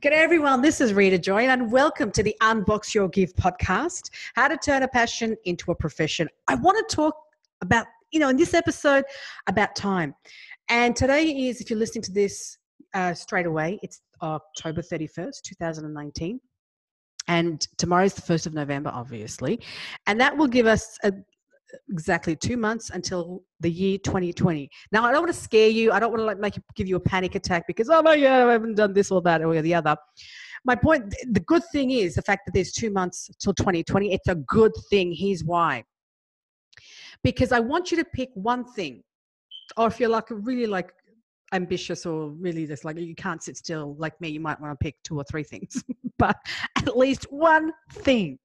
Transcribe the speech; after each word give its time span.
Good 0.00 0.12
everyone, 0.12 0.60
this 0.60 0.80
is 0.80 0.92
Rita 0.92 1.18
Joy, 1.18 1.46
and 1.48 1.72
welcome 1.72 2.10
to 2.12 2.22
the 2.22 2.36
Unbox 2.42 2.94
Your 2.94 3.08
Gift 3.08 3.36
podcast 3.36 4.10
How 4.34 4.46
to 4.46 4.56
Turn 4.56 4.82
a 4.82 4.88
Passion 4.88 5.36
into 5.44 5.70
a 5.70 5.74
Profession. 5.74 6.28
I 6.48 6.54
want 6.56 6.86
to 6.86 6.94
talk 6.94 7.14
about, 7.62 7.86
you 8.10 8.20
know, 8.20 8.28
in 8.28 8.36
this 8.36 8.52
episode, 8.52 9.04
about 9.48 9.74
time. 9.74 10.14
And 10.68 10.94
today 10.94 11.24
is, 11.24 11.60
if 11.60 11.70
you're 11.70 11.78
listening 11.78 12.02
to 12.02 12.12
this 12.12 12.58
uh, 12.94 13.14
straight 13.14 13.46
away, 13.46 13.80
it's 13.82 14.02
October 14.22 14.82
31st, 14.82 15.42
2019. 15.42 16.40
And 17.28 17.60
tomorrow 17.78 18.04
is 18.04 18.14
the 18.14 18.22
1st 18.22 18.46
of 18.46 18.54
November, 18.54 18.90
obviously. 18.92 19.60
And 20.06 20.20
that 20.20 20.36
will 20.36 20.48
give 20.48 20.66
us 20.66 20.98
a, 21.04 21.12
exactly 21.90 22.36
two 22.36 22.56
months 22.56 22.90
until 22.90 23.42
the 23.60 23.70
year 23.70 23.98
2020. 23.98 24.70
Now, 24.92 25.04
I 25.04 25.12
don't 25.12 25.22
want 25.22 25.34
to 25.34 25.40
scare 25.40 25.68
you. 25.68 25.92
I 25.92 26.00
don't 26.00 26.10
want 26.10 26.20
to 26.20 26.24
like 26.24 26.38
make 26.38 26.56
you, 26.56 26.62
give 26.74 26.88
you 26.88 26.96
a 26.96 27.00
panic 27.00 27.34
attack 27.34 27.66
because 27.66 27.88
oh 27.90 28.02
my 28.02 28.18
god, 28.18 28.48
I 28.48 28.52
haven't 28.52 28.74
done 28.74 28.92
this 28.92 29.10
or 29.10 29.20
that 29.22 29.42
or 29.42 29.60
the 29.60 29.74
other. 29.74 29.96
My 30.64 30.74
point. 30.74 31.14
The 31.30 31.40
good 31.40 31.62
thing 31.72 31.90
is 31.90 32.14
the 32.14 32.22
fact 32.22 32.42
that 32.46 32.52
there's 32.52 32.72
two 32.72 32.90
months 32.90 33.30
till 33.38 33.54
2020. 33.54 34.12
It's 34.12 34.28
a 34.28 34.34
good 34.34 34.72
thing. 34.90 35.12
Here's 35.12 35.42
why. 35.42 35.84
Because 37.22 37.52
I 37.52 37.60
want 37.60 37.90
you 37.90 37.96
to 37.98 38.04
pick 38.04 38.30
one 38.34 38.64
thing, 38.64 39.02
or 39.76 39.86
if 39.86 40.00
you're 40.00 40.08
like 40.08 40.26
really 40.30 40.66
like 40.66 40.92
ambitious 41.52 42.06
or 42.06 42.30
really 42.30 42.66
just 42.66 42.84
like 42.84 42.98
you 42.98 43.14
can't 43.14 43.42
sit 43.42 43.56
still 43.56 43.96
like 43.98 44.18
me, 44.20 44.28
you 44.28 44.40
might 44.40 44.60
want 44.60 44.78
to 44.78 44.82
pick 44.82 44.96
two 45.02 45.16
or 45.16 45.24
three 45.24 45.42
things, 45.42 45.82
but 46.18 46.36
at 46.76 46.96
least 46.96 47.26
one 47.30 47.72
thing 47.92 48.38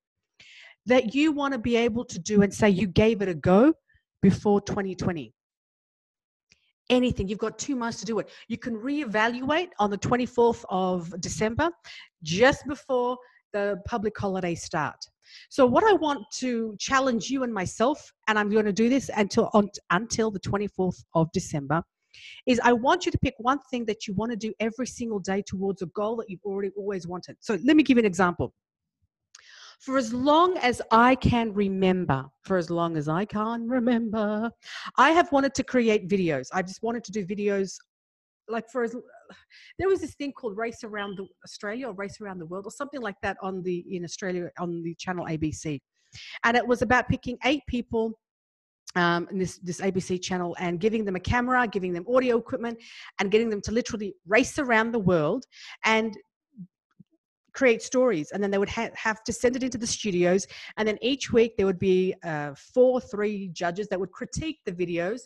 that 0.86 1.16
you 1.16 1.32
want 1.32 1.54
to 1.54 1.60
be 1.60 1.76
able 1.76 2.06
to 2.06 2.20
do 2.20 2.42
and 2.42 2.54
say 2.54 2.70
you 2.70 2.88
gave 2.88 3.22
it 3.22 3.30
a 3.30 3.34
go 3.34 3.74
before 4.22 4.62
2020 4.62 5.34
anything 6.90 7.28
you've 7.28 7.40
got 7.40 7.58
two 7.58 7.76
months 7.76 8.00
to 8.00 8.06
do 8.06 8.20
it. 8.20 8.30
You 8.48 8.58
can 8.58 8.76
reevaluate 8.76 9.70
on 9.80 9.90
the 9.90 9.98
24th 9.98 10.64
of 10.70 11.20
december 11.22 11.70
just 12.24 12.66
before 12.68 13.18
the 13.54 13.82
public 13.88 14.18
holiday 14.18 14.56
start. 14.56 14.98
So 15.50 15.66
what 15.66 15.84
i 15.84 15.94
want 15.94 16.24
to 16.36 16.76
challenge 16.80 17.30
you 17.30 17.44
and 17.44 17.54
myself 17.54 18.12
and 18.28 18.38
i'm 18.38 18.50
going 18.50 18.66
to 18.66 18.74
do 18.74 18.90
this 18.90 19.10
until 19.16 19.50
on, 19.54 19.70
until 19.90 20.30
the 20.30 20.40
24th 20.40 21.04
of 21.16 21.32
december 21.32 21.82
is 22.46 22.62
i 22.64 22.72
want 22.72 23.06
you 23.06 23.12
to 23.12 23.18
pick 23.18 23.34
one 23.40 23.60
thing 23.72 23.86
that 23.86 24.08
you 24.08 24.14
want 24.14 24.32
to 24.32 24.38
do 24.38 24.54
every 24.60 24.86
single 24.86 25.20
day 25.20 25.42
towards 25.42 25.82
a 25.82 25.88
goal 25.88 26.16
that 26.18 26.30
you've 26.30 26.46
already 26.46 26.70
always 26.78 27.08
wanted. 27.08 27.36
So 27.40 27.58
let 27.64 27.76
me 27.76 27.82
give 27.82 27.98
you 27.98 28.02
an 28.02 28.06
example 28.06 28.54
for 29.80 29.98
as 29.98 30.14
long 30.14 30.58
as 30.58 30.82
I 30.92 31.16
can 31.16 31.54
remember, 31.54 32.26
for 32.44 32.58
as 32.58 32.70
long 32.70 32.98
as 32.98 33.08
I 33.08 33.26
can 33.26 33.68
remember, 33.68 34.50
I 34.98 35.12
have 35.12 35.32
wanted 35.32 35.54
to 35.56 35.64
create 35.64 36.08
videos. 36.08 36.48
I've 36.54 36.68
just 36.68 36.84
wanted 36.84 37.04
to 37.06 37.12
do 37.12 37.26
videos 37.26 37.78
like 38.48 38.70
for 38.72 38.84
as 38.84 38.96
there 39.80 39.88
was 39.88 40.02
this 40.02 40.16
thing 40.16 40.32
called 40.32 40.58
race 40.58 40.84
around 40.84 41.18
the 41.18 41.28
australia 41.44 41.88
or 41.88 41.94
race 41.94 42.22
around 42.22 42.40
the 42.40 42.46
world 42.46 42.66
or 42.66 42.72
something 42.72 43.02
like 43.02 43.16
that 43.22 43.38
on 43.42 43.62
the 43.64 43.84
in 43.90 44.04
australia 44.04 44.50
on 44.60 44.84
the 44.84 44.94
channel 44.96 45.26
abc 45.26 45.80
and 46.44 46.58
it 46.58 46.66
was 46.66 46.82
about 46.82 47.08
picking 47.10 47.38
eight 47.46 47.62
people 47.68 48.14
um, 48.96 49.28
in 49.32 49.38
this 49.38 49.58
this 49.60 49.82
abc 49.82 50.22
channel 50.22 50.56
and 50.60 50.80
giving 50.80 51.04
them 51.04 51.16
a 51.16 51.20
camera 51.20 51.68
giving 51.68 51.92
them 51.92 52.06
audio 52.14 52.38
equipment 52.38 52.78
and 53.20 53.32
getting 53.32 53.50
them 53.50 53.62
to 53.62 53.72
literally 53.72 54.14
race 54.28 54.60
around 54.60 54.92
the 54.92 55.00
world 55.00 55.44
and 55.84 56.16
create 57.56 57.82
stories 57.82 58.32
and 58.32 58.44
then 58.44 58.52
they 58.52 58.58
would 58.58 58.70
ha- 58.70 58.90
have 58.96 59.24
to 59.24 59.34
send 59.34 59.56
it 59.56 59.64
into 59.64 59.78
the 59.78 59.88
studios 59.88 60.46
and 60.78 60.88
then 60.88 60.98
each 61.02 61.32
week 61.32 61.56
there 61.56 61.66
would 61.66 61.80
be 61.80 62.14
uh, 62.24 62.54
four 62.74 63.00
three 63.00 63.50
judges 63.54 63.88
that 63.88 64.00
would 64.00 64.12
critique 64.12 64.60
the 64.66 64.72
videos 64.72 65.22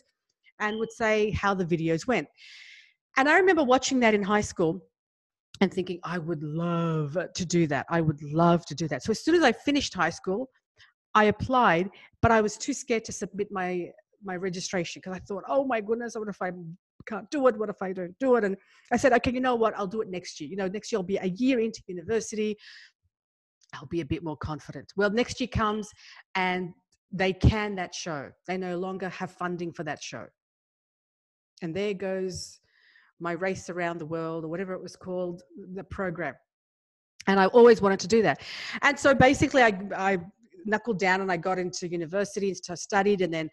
and 0.60 0.78
would 0.78 0.92
say 0.92 1.30
how 1.30 1.54
the 1.54 1.64
videos 1.64 2.06
went. 2.06 2.28
And 3.16 3.28
i 3.28 3.36
remember 3.36 3.64
watching 3.64 4.00
that 4.00 4.14
in 4.14 4.22
high 4.22 4.40
school 4.52 4.80
and 5.60 5.72
thinking 5.72 5.98
i 6.04 6.18
would 6.18 6.42
love 6.42 7.18
to 7.34 7.44
do 7.44 7.66
that. 7.66 7.86
I 7.90 8.00
would 8.00 8.22
love 8.22 8.64
to 8.66 8.74
do 8.74 8.88
that. 8.88 9.02
So 9.02 9.10
as 9.10 9.24
soon 9.24 9.34
as 9.34 9.42
i 9.42 9.52
finished 9.52 9.92
high 9.94 10.10
school 10.10 10.48
i 11.14 11.24
applied 11.24 11.90
but 12.22 12.30
i 12.30 12.40
was 12.40 12.56
too 12.56 12.72
scared 12.72 13.04
to 13.04 13.12
submit 13.12 13.48
my 13.50 13.90
my 14.22 14.36
registration 14.36 15.00
because 15.00 15.16
i 15.16 15.20
thought 15.20 15.42
oh 15.48 15.64
my 15.64 15.80
goodness 15.80 16.14
what 16.16 16.28
if 16.28 16.40
i 16.40 16.50
can't 17.10 17.30
do 17.30 17.46
it. 17.48 17.58
What 17.58 17.68
if 17.68 17.82
I 17.82 17.92
don't 17.92 18.16
do 18.18 18.36
it? 18.36 18.44
And 18.44 18.56
I 18.92 18.96
said, 18.96 19.12
okay, 19.14 19.32
you 19.32 19.40
know 19.40 19.56
what? 19.62 19.74
I'll 19.76 19.86
do 19.96 20.00
it 20.00 20.08
next 20.08 20.40
year. 20.40 20.48
You 20.48 20.56
know, 20.56 20.68
next 20.68 20.90
year 20.90 20.98
I'll 20.98 21.12
be 21.14 21.16
a 21.16 21.32
year 21.44 21.58
into 21.60 21.80
university. 21.86 22.56
I'll 23.74 23.86
be 23.86 24.00
a 24.00 24.04
bit 24.04 24.22
more 24.22 24.36
confident. 24.36 24.92
Well, 24.96 25.10
next 25.10 25.40
year 25.40 25.48
comes 25.48 25.88
and 26.34 26.72
they 27.12 27.32
can 27.32 27.74
that 27.76 27.94
show. 27.94 28.30
They 28.46 28.56
no 28.56 28.78
longer 28.78 29.08
have 29.08 29.32
funding 29.32 29.72
for 29.72 29.84
that 29.84 30.02
show. 30.02 30.26
And 31.62 31.74
there 31.74 31.94
goes 31.94 32.60
my 33.20 33.32
race 33.32 33.68
around 33.68 33.98
the 33.98 34.06
world 34.06 34.44
or 34.44 34.48
whatever 34.48 34.72
it 34.72 34.82
was 34.82 34.96
called, 34.96 35.42
the 35.74 35.84
program. 35.84 36.34
And 37.26 37.38
I 37.38 37.46
always 37.46 37.82
wanted 37.82 38.00
to 38.00 38.08
do 38.08 38.22
that. 38.22 38.40
And 38.82 38.98
so 38.98 39.14
basically, 39.14 39.62
I, 39.62 39.72
I 39.94 40.18
knuckled 40.66 40.98
down 40.98 41.20
and 41.20 41.30
I 41.30 41.36
got 41.36 41.58
into 41.58 41.88
university 41.88 42.48
and 42.48 42.58
so 42.62 42.74
studied. 42.74 43.20
And 43.20 43.32
then 43.32 43.48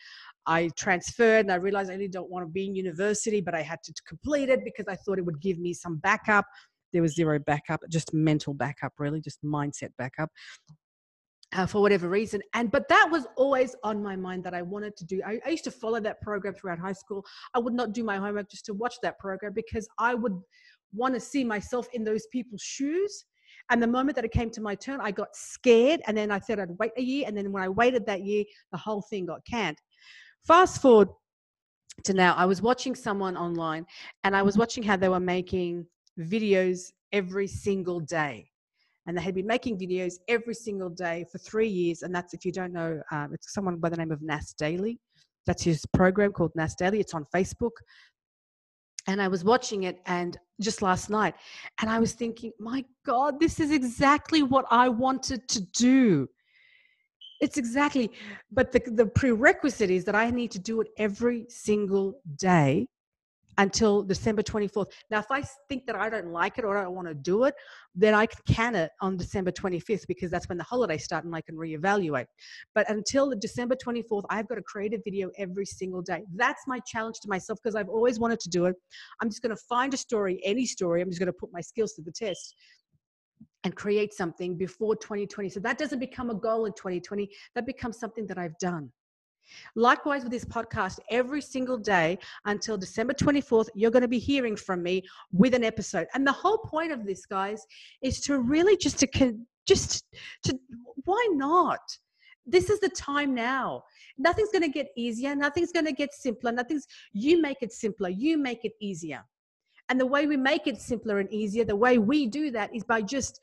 I 0.45 0.69
transferred 0.78 1.45
and 1.45 1.51
I 1.51 1.56
realized 1.56 1.90
I 1.90 1.94
really 1.94 2.07
don't 2.07 2.29
want 2.29 2.45
to 2.45 2.51
be 2.51 2.66
in 2.66 2.75
university, 2.75 3.41
but 3.41 3.56
I 3.56 3.62
had 3.62 3.79
to 3.84 3.94
complete 4.07 4.50
it 4.50 4.63
because 4.63 4.85
I 4.88 4.95
thought 4.95 5.17
it 5.17 5.25
would 5.25 5.41
give 5.41 5.59
me 5.59 5.73
some 5.73 5.97
backup. 5.97 6.46
There 6.94 7.01
was 7.01 7.16
zero 7.16 7.40
backup, 7.40 7.81
just 7.90 8.13
mental 8.13 8.53
backup, 8.53 8.94
really, 8.97 9.22
just 9.22 9.44
mindset 9.44 9.90
backup. 9.97 10.29
Uh, 11.56 11.66
for 11.66 11.81
whatever 11.81 12.09
reason 12.09 12.41
and 12.56 12.69
but 12.72 12.90
that 12.90 13.07
was 13.09 13.25
always 13.38 13.73
on 13.81 14.03
my 14.03 14.17
mind 14.17 14.44
that 14.44 14.53
i 14.53 14.62
wanted 14.62 14.97
to 14.97 15.06
do 15.06 15.22
I, 15.25 15.40
I 15.46 15.51
used 15.51 15.63
to 15.63 15.72
follow 15.72 15.97
that 16.01 16.19
program 16.19 16.53
throughout 16.53 16.78
high 16.78 16.91
school 16.91 17.25
i 17.53 17.59
would 17.59 17.73
not 17.73 17.94
do 17.94 18.03
my 18.03 18.17
homework 18.17 18.51
just 18.51 18.66
to 18.66 18.73
watch 18.73 18.96
that 19.01 19.17
program 19.17 19.53
because 19.53 19.88
i 19.97 20.13
would 20.13 20.38
want 20.94 21.13
to 21.13 21.22
see 21.22 21.46
myself 21.46 21.88
in 21.94 22.03
those 22.03 22.28
people's 22.34 22.62
shoes 22.62 23.23
and 23.69 23.83
the 23.83 23.88
moment 23.88 24.16
that 24.16 24.25
it 24.25 24.31
came 24.31 24.50
to 24.51 24.61
my 24.61 24.75
turn, 24.75 25.00
I 25.01 25.11
got 25.11 25.35
scared. 25.35 26.01
And 26.07 26.16
then 26.16 26.31
I 26.31 26.39
said 26.39 26.59
I'd 26.59 26.78
wait 26.79 26.91
a 26.97 27.01
year. 27.01 27.25
And 27.28 27.35
then 27.35 27.51
when 27.51 27.63
I 27.63 27.69
waited 27.69 28.05
that 28.05 28.23
year, 28.23 28.45
the 28.72 28.78
whole 28.78 29.01
thing 29.01 29.25
got 29.25 29.45
canned. 29.45 29.78
Fast 30.45 30.81
forward 30.81 31.09
to 32.05 32.13
now, 32.13 32.33
I 32.35 32.45
was 32.45 32.61
watching 32.61 32.95
someone 32.95 33.35
online 33.35 33.85
and 34.23 34.35
I 34.35 34.41
was 34.41 34.53
mm-hmm. 34.53 34.61
watching 34.61 34.83
how 34.83 34.95
they 34.95 35.09
were 35.09 35.19
making 35.19 35.85
videos 36.19 36.91
every 37.11 37.47
single 37.47 38.00
day. 38.00 38.50
And 39.05 39.17
they 39.17 39.22
had 39.22 39.35
been 39.35 39.47
making 39.47 39.78
videos 39.79 40.16
every 40.28 40.53
single 40.53 40.89
day 40.89 41.25
for 41.31 41.38
three 41.38 41.67
years. 41.67 42.03
And 42.03 42.13
that's, 42.13 42.34
if 42.34 42.45
you 42.45 42.51
don't 42.51 42.73
know, 42.73 43.01
um, 43.11 43.34
it's 43.34 43.53
someone 43.53 43.78
by 43.78 43.89
the 43.89 43.95
name 43.95 44.11
of 44.11 44.22
Nas 44.22 44.53
Daily. 44.57 44.99
That's 45.45 45.63
his 45.63 45.85
program 45.94 46.34
called 46.34 46.51
Nas 46.55 46.75
Daily. 46.75 46.99
It's 46.99 47.13
on 47.13 47.25
Facebook 47.34 47.72
and 49.07 49.22
I 49.22 49.28
was 49.28 49.44
watching 49.44 49.84
it 49.84 50.00
and 50.06 50.38
just 50.62 50.81
last 50.81 51.09
night 51.09 51.35
and 51.81 51.90
I 51.90 52.00
was 52.00 52.13
thinking, 52.13 52.51
my 52.59 52.85
God, 53.06 53.40
this 53.40 53.59
is 53.59 53.72
exactly 53.72 54.44
what 54.44 54.66
I 54.69 54.90
wanted 54.90 55.47
to 55.50 55.62
do. 55.62 56.29
It's 57.40 57.57
exactly, 57.57 58.12
but 58.51 58.72
the, 58.72 58.81
the 58.85 59.06
prerequisite 59.06 59.90
is 59.90 60.03
that 60.06 60.16
I 60.16 60.29
need 60.29 60.51
to 60.51 60.59
do 60.59 60.81
it 60.81 60.90
every 60.97 61.46
single 61.50 62.19
day 62.35 62.88
until 63.57 64.03
December 64.03 64.44
24th. 64.44 64.91
Now, 65.09 65.19
if 65.19 65.31
I 65.31 65.44
think 65.68 65.85
that 65.88 65.95
I 65.95 66.09
don't 66.09 66.28
like 66.28 66.57
it 66.57 66.66
or 66.66 66.78
I 66.78 66.84
don't 66.84 66.95
want 66.95 67.07
to 67.07 67.13
do 67.13 67.45
it, 67.45 67.56
then 67.95 68.13
I 68.13 68.25
can 68.28 68.41
can 68.47 68.75
it 68.75 68.91
on 69.01 69.18
December 69.18 69.51
25th 69.51 70.06
because 70.07 70.29
that's 70.29 70.47
when 70.47 70.57
the 70.57 70.63
holidays 70.63 71.03
start 71.03 71.25
and 71.25 71.35
I 71.35 71.41
can 71.41 71.56
reevaluate. 71.56 72.28
But 72.75 72.90
until 72.90 73.34
December 73.38 73.75
24th, 73.75 74.23
I've 74.29 74.47
got 74.47 74.56
to 74.56 74.62
create 74.62 74.94
a 74.94 75.00
video 75.03 75.31
every 75.38 75.66
single 75.66 76.01
day. 76.01 76.23
That's 76.35 76.62
my 76.67 76.79
challenge 76.79 77.19
to 77.22 77.29
myself 77.29 77.59
because 77.63 77.75
I've 77.75 77.90
always 77.90 78.19
wanted 78.19 78.40
to 78.41 78.50
do 78.50 78.66
it. 78.66 78.75
I'm 79.22 79.29
just 79.29 79.41
going 79.41 79.56
to 79.56 79.62
find 79.67 79.94
a 79.94 79.97
story, 79.97 80.40
any 80.44 80.66
story. 80.66 81.01
I'm 81.01 81.09
just 81.09 81.19
going 81.19 81.28
to 81.28 81.34
put 81.34 81.50
my 81.51 81.62
skills 81.62 81.94
to 81.94 82.01
the 82.01 82.12
test 82.12 82.56
and 83.63 83.75
create 83.75 84.13
something 84.13 84.56
before 84.56 84.96
2020. 84.96 85.50
So 85.50 85.59
that 85.62 85.78
doesn't 85.78 86.00
become 86.00 86.29
a 86.29 86.35
goal 86.35 86.66
in 86.66 86.73
2020. 86.73 87.29
That 87.56 87.66
becomes 87.66 88.00
something 88.00 88.28
that 88.28 88.38
I've 88.38 88.57
done. 88.59 88.91
Likewise, 89.75 90.24
with 90.24 90.31
this 90.31 90.46
podcast, 90.46 91.00
every 91.09 91.41
single 91.41 91.78
day 91.78 92.18
until 92.46 92.78
December 92.78 93.13
24th, 93.13 93.68
you're 93.75 93.91
going 93.91 94.02
to 94.02 94.08
be 94.08 94.19
hearing 94.19 94.56
from 94.56 94.84
me 94.84 95.03
with 95.31 95.53
an 95.53 95.63
episode. 95.63 96.08
And 96.13 96.25
the 96.25 96.31
whole 96.31 96.58
point 96.58 96.91
of 96.91 97.05
this, 97.05 97.26
guys, 97.26 97.66
is 98.02 98.20
to 98.22 98.40
really 98.40 98.78
just 98.78 98.99
to 98.99 99.38
just 99.67 100.05
to 100.44 100.58
why 101.03 101.28
not? 101.32 101.79
This 102.46 102.70
is 102.70 102.79
the 102.79 102.90
time 102.90 103.35
now. 103.35 103.84
Nothing's 104.17 104.52
going 104.52 104.64
to 104.64 104.70
get 104.70 104.88
easier. 104.96 105.35
Nothing's 105.35 105.73
going 105.73 105.85
to 105.85 105.91
get 105.91 106.14
simpler. 106.14 106.52
Nothing's. 106.52 106.88
You 107.11 107.41
make 107.41 107.58
it 107.61 107.73
simpler. 107.73 108.09
You 108.09 108.38
make 108.38 108.64
it 108.64 108.72
easier. 108.79 109.23
And 109.90 109.99
the 109.99 110.05
way 110.05 110.28
we 110.28 110.38
make 110.38 110.66
it 110.66 110.82
simpler 110.82 111.20
and 111.20 111.32
easier, 111.32 111.66
the 111.66 111.76
way 111.76 111.97
we 111.97 112.26
do 112.26 112.52
that 112.52 112.73
is 112.73 112.84
by 112.84 113.02
just 113.02 113.40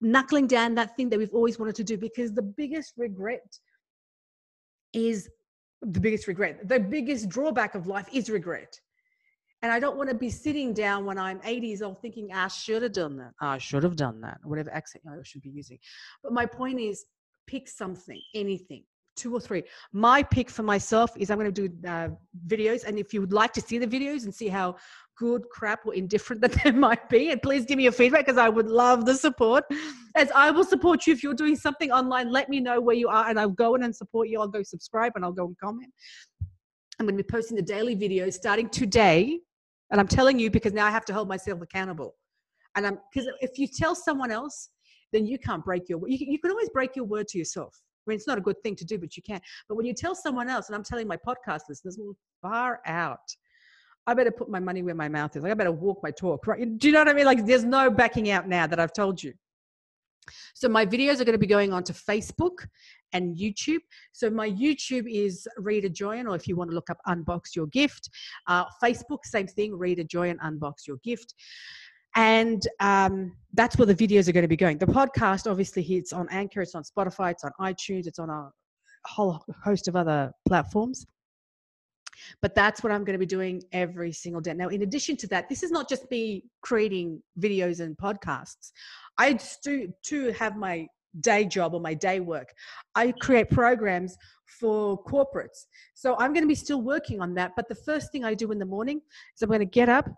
knuckling 0.00 0.46
down 0.46 0.74
that 0.74 0.96
thing 0.96 1.08
that 1.10 1.18
we've 1.18 1.34
always 1.34 1.58
wanted 1.58 1.76
to 1.76 1.84
do. 1.84 1.98
Because 1.98 2.32
the 2.32 2.42
biggest 2.42 2.94
regret 2.96 3.58
is 4.92 5.28
the 5.80 6.00
biggest 6.00 6.28
regret. 6.28 6.68
The 6.68 6.78
biggest 6.78 7.28
drawback 7.28 7.74
of 7.74 7.86
life 7.86 8.08
is 8.12 8.30
regret. 8.30 8.78
And 9.62 9.70
I 9.70 9.78
don't 9.78 9.96
want 9.96 10.08
to 10.10 10.14
be 10.14 10.28
sitting 10.28 10.74
down 10.74 11.04
when 11.04 11.18
I'm 11.18 11.40
80 11.44 11.66
years 11.66 11.82
old 11.82 12.02
thinking, 12.02 12.32
I 12.32 12.48
should 12.48 12.82
have 12.82 12.92
done 12.92 13.16
that. 13.18 13.32
I 13.40 13.58
should 13.58 13.84
have 13.84 13.94
done 13.94 14.20
that, 14.22 14.38
whatever 14.42 14.72
accent 14.72 15.04
I 15.08 15.14
should 15.22 15.42
be 15.42 15.50
using. 15.50 15.78
But 16.22 16.32
my 16.32 16.46
point 16.46 16.80
is 16.80 17.04
pick 17.46 17.68
something, 17.68 18.20
anything, 18.34 18.82
two 19.14 19.32
or 19.32 19.40
three. 19.40 19.62
My 19.92 20.24
pick 20.24 20.50
for 20.50 20.64
myself 20.64 21.12
is 21.16 21.30
I'm 21.30 21.38
going 21.38 21.52
to 21.52 21.68
do 21.68 21.88
uh, 21.88 22.08
videos. 22.48 22.84
And 22.84 22.98
if 22.98 23.14
you 23.14 23.20
would 23.20 23.32
like 23.32 23.52
to 23.52 23.60
see 23.60 23.78
the 23.78 23.86
videos 23.86 24.24
and 24.24 24.34
see 24.34 24.48
how 24.48 24.76
good, 25.22 25.48
crap, 25.50 25.86
or 25.86 25.94
indifferent 25.94 26.42
that 26.44 26.52
there 26.62 26.72
might 26.72 27.08
be. 27.08 27.30
And 27.30 27.40
please 27.40 27.64
give 27.64 27.76
me 27.76 27.84
your 27.84 27.92
feedback 27.92 28.26
because 28.26 28.38
I 28.38 28.48
would 28.48 28.68
love 28.68 29.06
the 29.06 29.14
support. 29.14 29.64
As 30.16 30.30
I 30.32 30.50
will 30.50 30.64
support 30.64 31.06
you 31.06 31.12
if 31.12 31.22
you're 31.22 31.40
doing 31.44 31.56
something 31.56 31.92
online, 31.92 32.30
let 32.30 32.48
me 32.48 32.58
know 32.58 32.80
where 32.80 32.96
you 32.96 33.08
are 33.08 33.28
and 33.28 33.38
I'll 33.38 33.60
go 33.64 33.76
in 33.76 33.84
and 33.84 33.94
support 33.94 34.28
you. 34.28 34.40
I'll 34.40 34.48
go 34.48 34.62
subscribe 34.64 35.12
and 35.14 35.24
I'll 35.24 35.38
go 35.42 35.46
and 35.46 35.56
comment. 35.62 35.92
I'm 36.98 37.06
going 37.06 37.16
to 37.16 37.22
be 37.22 37.32
posting 37.36 37.56
the 37.56 37.62
daily 37.62 37.94
videos 37.96 38.34
starting 38.34 38.68
today. 38.68 39.38
And 39.90 40.00
I'm 40.00 40.08
telling 40.08 40.38
you 40.38 40.50
because 40.50 40.72
now 40.72 40.86
I 40.86 40.90
have 40.90 41.04
to 41.06 41.14
hold 41.14 41.28
myself 41.28 41.60
accountable. 41.60 42.16
And 42.74 42.86
I'm 42.86 42.98
because 43.12 43.28
if 43.40 43.58
you 43.58 43.68
tell 43.68 43.94
someone 43.94 44.30
else, 44.30 44.70
then 45.12 45.26
you 45.26 45.38
can't 45.38 45.64
break 45.64 45.88
your 45.88 46.00
you, 46.08 46.18
you 46.20 46.38
can 46.38 46.50
always 46.50 46.70
break 46.70 46.96
your 46.96 47.04
word 47.04 47.28
to 47.28 47.38
yourself. 47.38 47.78
I 47.80 48.10
mean, 48.10 48.16
it's 48.16 48.26
not 48.26 48.38
a 48.38 48.40
good 48.40 48.60
thing 48.62 48.74
to 48.76 48.84
do, 48.84 48.98
but 48.98 49.16
you 49.16 49.22
can. 49.22 49.40
But 49.68 49.76
when 49.76 49.86
you 49.86 49.94
tell 49.94 50.14
someone 50.14 50.48
else, 50.48 50.68
and 50.68 50.74
I'm 50.74 50.82
telling 50.82 51.06
my 51.06 51.18
podcast 51.18 51.62
listeners, 51.68 51.98
well, 52.00 52.16
far 52.40 52.80
out. 52.86 53.28
I 54.06 54.14
better 54.14 54.30
put 54.30 54.48
my 54.48 54.60
money 54.60 54.82
where 54.82 54.94
my 54.94 55.08
mouth 55.08 55.36
is. 55.36 55.42
Like 55.42 55.52
I 55.52 55.54
better 55.54 55.72
walk 55.72 56.00
my 56.02 56.10
talk, 56.10 56.46
right? 56.46 56.78
Do 56.78 56.86
you 56.88 56.92
know 56.92 57.00
what 57.00 57.08
I 57.08 57.12
mean? 57.12 57.26
Like 57.26 57.46
there's 57.46 57.64
no 57.64 57.90
backing 57.90 58.30
out 58.30 58.48
now 58.48 58.66
that 58.66 58.80
I've 58.80 58.92
told 58.92 59.22
you. 59.22 59.32
So 60.54 60.68
my 60.68 60.86
videos 60.86 61.20
are 61.20 61.24
going 61.24 61.32
to 61.32 61.38
be 61.38 61.46
going 61.46 61.72
on 61.72 61.82
to 61.84 61.92
Facebook 61.92 62.66
and 63.12 63.36
YouTube. 63.36 63.80
So 64.12 64.30
my 64.30 64.50
YouTube 64.50 65.04
is 65.08 65.46
Rita 65.56 65.88
Joyan, 65.88 66.28
or 66.28 66.36
if 66.36 66.46
you 66.46 66.56
want 66.56 66.70
to 66.70 66.74
look 66.74 66.90
up 66.90 66.98
Unbox 67.06 67.54
Your 67.54 67.66
Gift. 67.66 68.08
Uh, 68.46 68.64
Facebook, 68.82 69.18
same 69.24 69.46
thing, 69.46 69.76
Rita 69.76 70.04
Joyan, 70.04 70.38
Unbox 70.38 70.86
Your 70.86 70.98
Gift. 71.04 71.34
And 72.14 72.66
um, 72.80 73.32
that's 73.54 73.78
where 73.78 73.86
the 73.86 73.94
videos 73.94 74.28
are 74.28 74.32
going 74.32 74.42
to 74.42 74.48
be 74.48 74.56
going. 74.56 74.78
The 74.78 74.86
podcast, 74.86 75.50
obviously, 75.50 75.82
it's 75.82 76.12
on 76.12 76.28
Anchor, 76.30 76.60
it's 76.60 76.74
on 76.74 76.82
Spotify, 76.82 77.32
it's 77.32 77.44
on 77.44 77.52
iTunes, 77.60 78.06
it's 78.06 78.18
on 78.18 78.28
a 78.28 78.50
whole 79.06 79.42
host 79.64 79.88
of 79.88 79.96
other 79.96 80.32
platforms. 80.46 81.06
But 82.40 82.54
that's 82.54 82.82
what 82.82 82.92
I'm 82.92 83.04
going 83.04 83.14
to 83.14 83.18
be 83.18 83.26
doing 83.26 83.62
every 83.72 84.12
single 84.12 84.40
day. 84.40 84.54
Now, 84.54 84.68
in 84.68 84.82
addition 84.82 85.16
to 85.18 85.26
that, 85.28 85.48
this 85.48 85.62
is 85.62 85.70
not 85.70 85.88
just 85.88 86.10
me 86.10 86.44
creating 86.60 87.22
videos 87.38 87.80
and 87.80 87.96
podcasts. 87.96 88.72
I 89.18 89.38
do 89.62 89.92
to 90.04 90.32
have 90.32 90.56
my 90.56 90.88
day 91.20 91.44
job 91.44 91.74
or 91.74 91.80
my 91.80 91.94
day 91.94 92.20
work. 92.20 92.52
I 92.94 93.12
create 93.12 93.50
programs 93.50 94.16
for 94.46 95.02
corporates. 95.04 95.66
So 95.94 96.16
I'm 96.18 96.32
going 96.32 96.42
to 96.42 96.48
be 96.48 96.54
still 96.54 96.82
working 96.82 97.20
on 97.20 97.34
that. 97.34 97.52
But 97.56 97.68
the 97.68 97.74
first 97.74 98.12
thing 98.12 98.24
I 98.24 98.34
do 98.34 98.50
in 98.52 98.58
the 98.58 98.66
morning 98.66 99.00
is 99.34 99.42
I'm 99.42 99.48
going 99.48 99.60
to 99.60 99.66
get 99.66 99.88
up. 99.88 100.08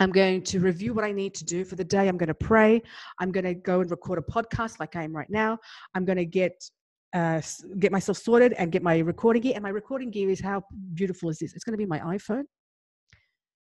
I'm 0.00 0.10
going 0.10 0.42
to 0.42 0.58
review 0.58 0.92
what 0.92 1.04
I 1.04 1.12
need 1.12 1.34
to 1.34 1.44
do 1.44 1.64
for 1.64 1.76
the 1.76 1.84
day. 1.84 2.08
I'm 2.08 2.16
going 2.16 2.28
to 2.28 2.34
pray. 2.34 2.82
I'm 3.20 3.30
going 3.30 3.44
to 3.44 3.54
go 3.54 3.80
and 3.80 3.90
record 3.90 4.18
a 4.18 4.22
podcast 4.22 4.80
like 4.80 4.96
I 4.96 5.04
am 5.04 5.14
right 5.16 5.30
now. 5.30 5.58
I'm 5.94 6.04
going 6.04 6.18
to 6.18 6.24
get 6.24 6.68
uh, 7.14 7.40
get 7.78 7.92
myself 7.92 8.18
sorted 8.18 8.52
and 8.54 8.72
get 8.72 8.82
my 8.82 8.98
recording 8.98 9.40
gear. 9.40 9.52
And 9.54 9.62
my 9.62 9.68
recording 9.70 10.10
gear 10.10 10.28
is 10.30 10.40
how 10.40 10.64
beautiful 10.94 11.30
is 11.30 11.38
this? 11.38 11.54
It's 11.54 11.64
going 11.64 11.72
to 11.72 11.78
be 11.78 11.86
my 11.86 12.00
iPhone, 12.00 12.44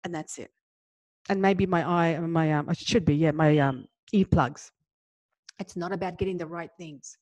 and 0.04 0.14
that's 0.14 0.38
it. 0.38 0.50
And 1.28 1.40
maybe 1.40 1.66
my 1.66 1.84
i 1.84 2.19
my 2.19 2.52
um, 2.52 2.69
it 2.69 2.78
should 2.78 3.04
be 3.04 3.14
yeah 3.14 3.31
my 3.31 3.58
um 3.58 3.87
earplugs. 4.14 4.70
It's 5.58 5.76
not 5.76 5.93
about 5.93 6.19
getting 6.19 6.37
the 6.37 6.46
right 6.46 6.70
things. 6.76 7.16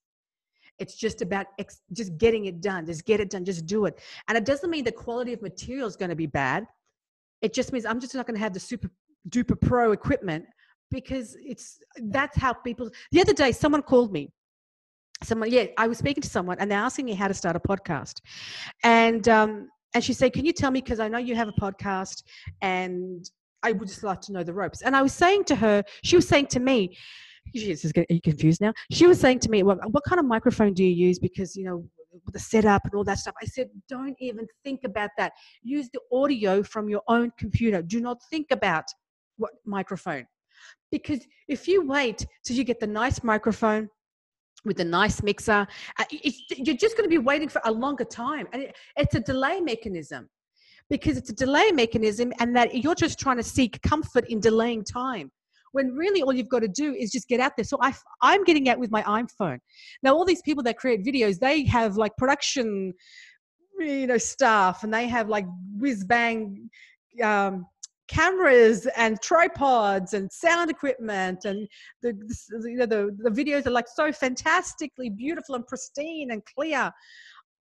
It's 0.79 0.97
just 0.97 1.23
about 1.23 1.47
ex- 1.59 1.83
just 1.93 2.17
getting 2.19 2.47
it 2.47 2.61
done. 2.61 2.87
Just 2.87 3.05
get 3.05 3.21
it 3.21 3.31
done. 3.31 3.45
Just 3.45 3.65
do 3.67 3.85
it. 3.87 4.01
And 4.27 4.37
it 4.37 4.45
doesn't 4.45 4.71
mean 4.71 4.85
the 4.85 4.93
quality 4.93 5.33
of 5.33 5.41
material 5.41 5.87
is 5.87 5.95
going 5.95 6.09
to 6.09 6.17
be 6.17 6.27
bad. 6.27 6.67
It 7.43 7.53
just 7.53 7.73
means 7.73 7.85
I'm 7.85 8.01
just 8.01 8.15
not 8.15 8.27
going 8.27 8.35
to 8.35 8.41
have 8.41 8.55
the 8.55 8.61
super 8.61 8.91
duper 9.29 9.61
pro 9.61 9.93
equipment 9.93 10.47
because 10.91 11.37
it's 11.41 11.79
that's 12.05 12.37
how 12.37 12.53
people. 12.53 12.91
The 13.13 13.21
other 13.21 13.35
day, 13.35 13.53
someone 13.53 13.83
called 13.83 14.13
me. 14.13 14.33
Someone, 15.25 15.51
yeah, 15.51 15.67
I 15.79 15.87
was 15.87 15.99
speaking 15.99 16.23
to 16.23 16.29
someone, 16.29 16.59
and 16.59 16.71
they're 16.71 16.79
asking 16.79 17.07
me 17.07 17.15
how 17.15 17.29
to 17.29 17.35
start 17.35 17.57
a 17.57 17.61
podcast, 17.61 18.21
and 18.83 19.29
um, 19.29 19.69
and 19.95 20.05
she 20.05 20.13
said, 20.13 20.33
"Can 20.33 20.45
you 20.45 20.53
tell 20.53 20.71
me 20.71 20.81
because 20.81 21.01
I 21.01 21.09
know 21.09 21.19
you 21.19 21.35
have 21.35 21.49
a 21.49 21.53
podcast, 21.53 22.23
and 22.63 23.29
I 23.63 23.73
would 23.73 23.89
just 23.89 24.03
like 24.03 24.21
to 24.23 24.33
know 24.33 24.43
the 24.43 24.53
ropes." 24.53 24.83
And 24.83 24.95
I 24.95 25.03
was 25.03 25.13
saying 25.13 25.45
to 25.45 25.57
her, 25.57 25.83
she 26.03 26.17
was 26.17 26.29
saying 26.29 26.49
to 26.49 26.61
me, 26.61 26.97
she's 27.55 27.85
you 28.09 28.21
confused 28.21 28.61
now? 28.61 28.73
She 28.91 29.07
was 29.07 29.21
saying 29.21 29.41
to 29.41 29.51
me, 29.51 29.63
well, 29.63 29.79
what 29.91 30.05
kind 30.05 30.19
of 30.19 30.27
microphone 30.27 30.73
do 30.73 30.85
you 30.85 30.91
use? 30.91 31.19
Because, 31.19 31.57
you 31.57 31.65
know, 31.65 31.85
the 32.33 32.39
setup 32.39 32.85
and 32.85 32.95
all 32.95 33.05
that 33.05 33.19
stuff. 33.19 33.35
I 33.43 33.47
said, 33.47 33.69
don't 33.89 34.17
even 34.21 34.47
think 34.63 34.81
about 34.85 35.11
that. 35.19 35.33
Use 35.63 35.89
the 35.93 36.01
audio 36.13 36.63
from 36.63 36.89
your 36.89 37.03
own 37.09 37.33
computer. 37.39 37.83
Do 37.83 38.01
not 38.01 38.19
think 38.31 38.49
about 38.51 38.85
what 39.37 39.51
microphone. 39.65 40.27
Because 40.91 41.21
if 41.49 41.67
you 41.67 41.85
wait 41.87 42.25
till 42.45 42.57
you 42.57 42.65
get 42.65 42.81
the 42.81 42.87
nice 42.87 43.23
microphone 43.25 43.89
with 44.65 44.81
a 44.81 44.85
nice 44.85 45.23
mixer, 45.23 45.67
uh, 45.99 46.05
you're 46.11 46.77
just 46.77 46.97
going 46.97 47.09
to 47.09 47.11
be 47.11 47.19
waiting 47.19 47.49
for 47.49 47.61
a 47.65 47.73
longer 47.73 48.05
time. 48.05 48.47
And 48.53 48.71
it's 48.97 49.15
a 49.15 49.21
delay 49.21 49.61
mechanism 49.61 50.29
because 50.91 51.17
it's 51.17 51.31
a 51.31 51.35
delay 51.35 51.71
mechanism 51.73 52.33
and 52.41 52.55
that 52.57 52.83
you're 52.83 52.95
just 52.95 53.19
trying 53.19 53.37
to 53.37 53.43
seek 53.43 53.81
comfort 53.83 54.27
in 54.29 54.41
delaying 54.41 54.85
time 54.85 55.31
when 55.73 55.93
really 55.95 56.23
all 56.23 56.33
you've 56.33 56.49
got 56.49 56.61
to 56.61 56.69
do 56.69 56.95
is 56.95 57.11
just 57.11 57.27
get 57.27 57.41
out 57.41 57.53
there. 57.57 57.65
So 57.65 57.79
I, 57.81 57.93
I'm 58.23 58.45
getting 58.45 58.69
out 58.69 58.79
with 58.79 58.93
my 58.93 59.03
iPhone. 59.03 59.59
Now, 60.03 60.15
all 60.15 60.25
these 60.25 60.43
people 60.43 60.63
that 60.65 60.77
create 60.79 61.05
videos, 61.05 61.41
they 61.41 61.65
have 61.65 61.97
like 61.97 62.17
production, 62.17 62.95
you 63.81 64.07
know, 64.07 64.19
staff 64.19 64.85
and 64.85 64.95
they 64.95 65.09
have 65.09 65.29
like 65.29 65.47
whiz 65.77 66.05
bang 66.05 66.71
um, 67.23 67.67
cameras 68.09 68.87
and 68.97 69.21
tripods 69.23 70.13
and 70.13 70.31
sound 70.31 70.71
equipment 70.71 71.45
and 71.47 71.67
the, 72.03 72.13
the, 72.13 72.71
you 72.71 72.77
know 72.77 72.87
the, 72.87 73.17
the 73.19 73.31
videos 73.31 73.67
are 73.67 73.71
like 73.71 73.87
so 73.89 74.13
fantastically 74.13 75.09
beautiful 75.09 75.55
and 75.55 75.67
pristine 75.67 76.31
and 76.31 76.43
clear 76.45 76.93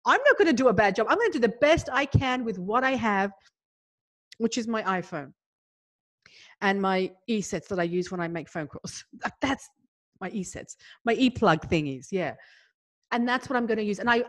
i'm 0.05 0.19
not 0.25 0.37
going 0.37 0.47
to 0.47 0.53
do 0.53 0.67
a 0.67 0.73
bad 0.73 0.95
job 0.95 1.07
i'm 1.09 1.17
going 1.17 1.31
to 1.31 1.39
do 1.39 1.47
the 1.47 1.55
best 1.61 1.87
i 1.93 2.05
can 2.05 2.43
with 2.43 2.59
what 2.59 2.83
i 2.83 2.91
have 2.91 3.31
which 4.37 4.57
is 4.57 4.67
my 4.67 4.83
iphone 4.99 5.31
and 6.63 6.81
my 6.81 7.11
e-sets 7.27 7.67
that 7.67 7.79
I 7.79 7.83
use 7.83 8.09
when 8.09 8.21
I 8.21 8.27
make 8.27 8.49
phone 8.49 8.67
calls. 8.67 9.03
That's 9.41 9.69
my 10.19 10.29
e-sets, 10.29 10.77
my 11.05 11.13
e-plug 11.13 11.69
thingies, 11.69 12.07
yeah. 12.09 12.33
And 13.11 13.27
that's 13.27 13.47
what 13.47 13.57
I'm 13.57 13.67
going 13.67 13.77
to 13.77 13.83
use. 13.83 13.99
And 13.99 14.09
I, 14.09 14.23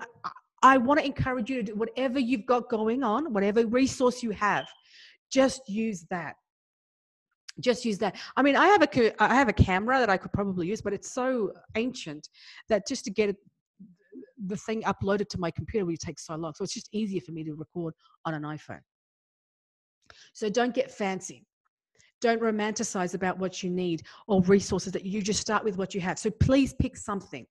I 0.62 0.76
want 0.76 1.00
to 1.00 1.06
encourage 1.06 1.48
you 1.48 1.56
to 1.56 1.62
do 1.62 1.74
whatever 1.74 2.18
you've 2.18 2.44
got 2.44 2.68
going 2.68 3.02
on, 3.02 3.32
whatever 3.32 3.64
resource 3.66 4.22
you 4.22 4.30
have, 4.32 4.66
just 5.34 5.68
use 5.68 6.06
that. 6.10 6.36
Just 7.60 7.84
use 7.84 7.98
that. 7.98 8.16
I 8.36 8.42
mean, 8.42 8.56
I 8.56 8.66
have 8.68 8.82
a 8.82 9.22
I 9.22 9.34
have 9.34 9.48
a 9.48 9.52
camera 9.52 9.98
that 9.98 10.10
I 10.10 10.16
could 10.16 10.32
probably 10.32 10.68
use, 10.68 10.80
but 10.80 10.92
it's 10.92 11.12
so 11.12 11.52
ancient 11.76 12.28
that 12.68 12.86
just 12.86 13.04
to 13.04 13.10
get 13.10 13.34
the 14.46 14.56
thing 14.56 14.82
uploaded 14.82 15.28
to 15.28 15.38
my 15.38 15.50
computer 15.50 15.86
would 15.86 15.98
take 15.98 16.18
so 16.18 16.34
long. 16.36 16.52
So 16.54 16.64
it's 16.64 16.74
just 16.74 16.88
easier 16.92 17.20
for 17.20 17.32
me 17.32 17.44
to 17.44 17.54
record 17.54 17.94
on 18.24 18.34
an 18.34 18.42
iPhone. 18.42 18.80
So 20.32 20.48
don't 20.48 20.74
get 20.74 20.90
fancy. 20.90 21.46
Don't 22.20 22.40
romanticize 22.40 23.14
about 23.14 23.38
what 23.38 23.62
you 23.62 23.70
need 23.70 24.02
or 24.26 24.40
resources 24.42 24.92
that 24.92 25.04
you 25.04 25.20
just 25.22 25.40
start 25.40 25.64
with 25.64 25.76
what 25.76 25.94
you 25.94 26.00
have. 26.00 26.18
So 26.18 26.30
please 26.30 26.72
pick 26.74 26.96
something. 26.96 27.46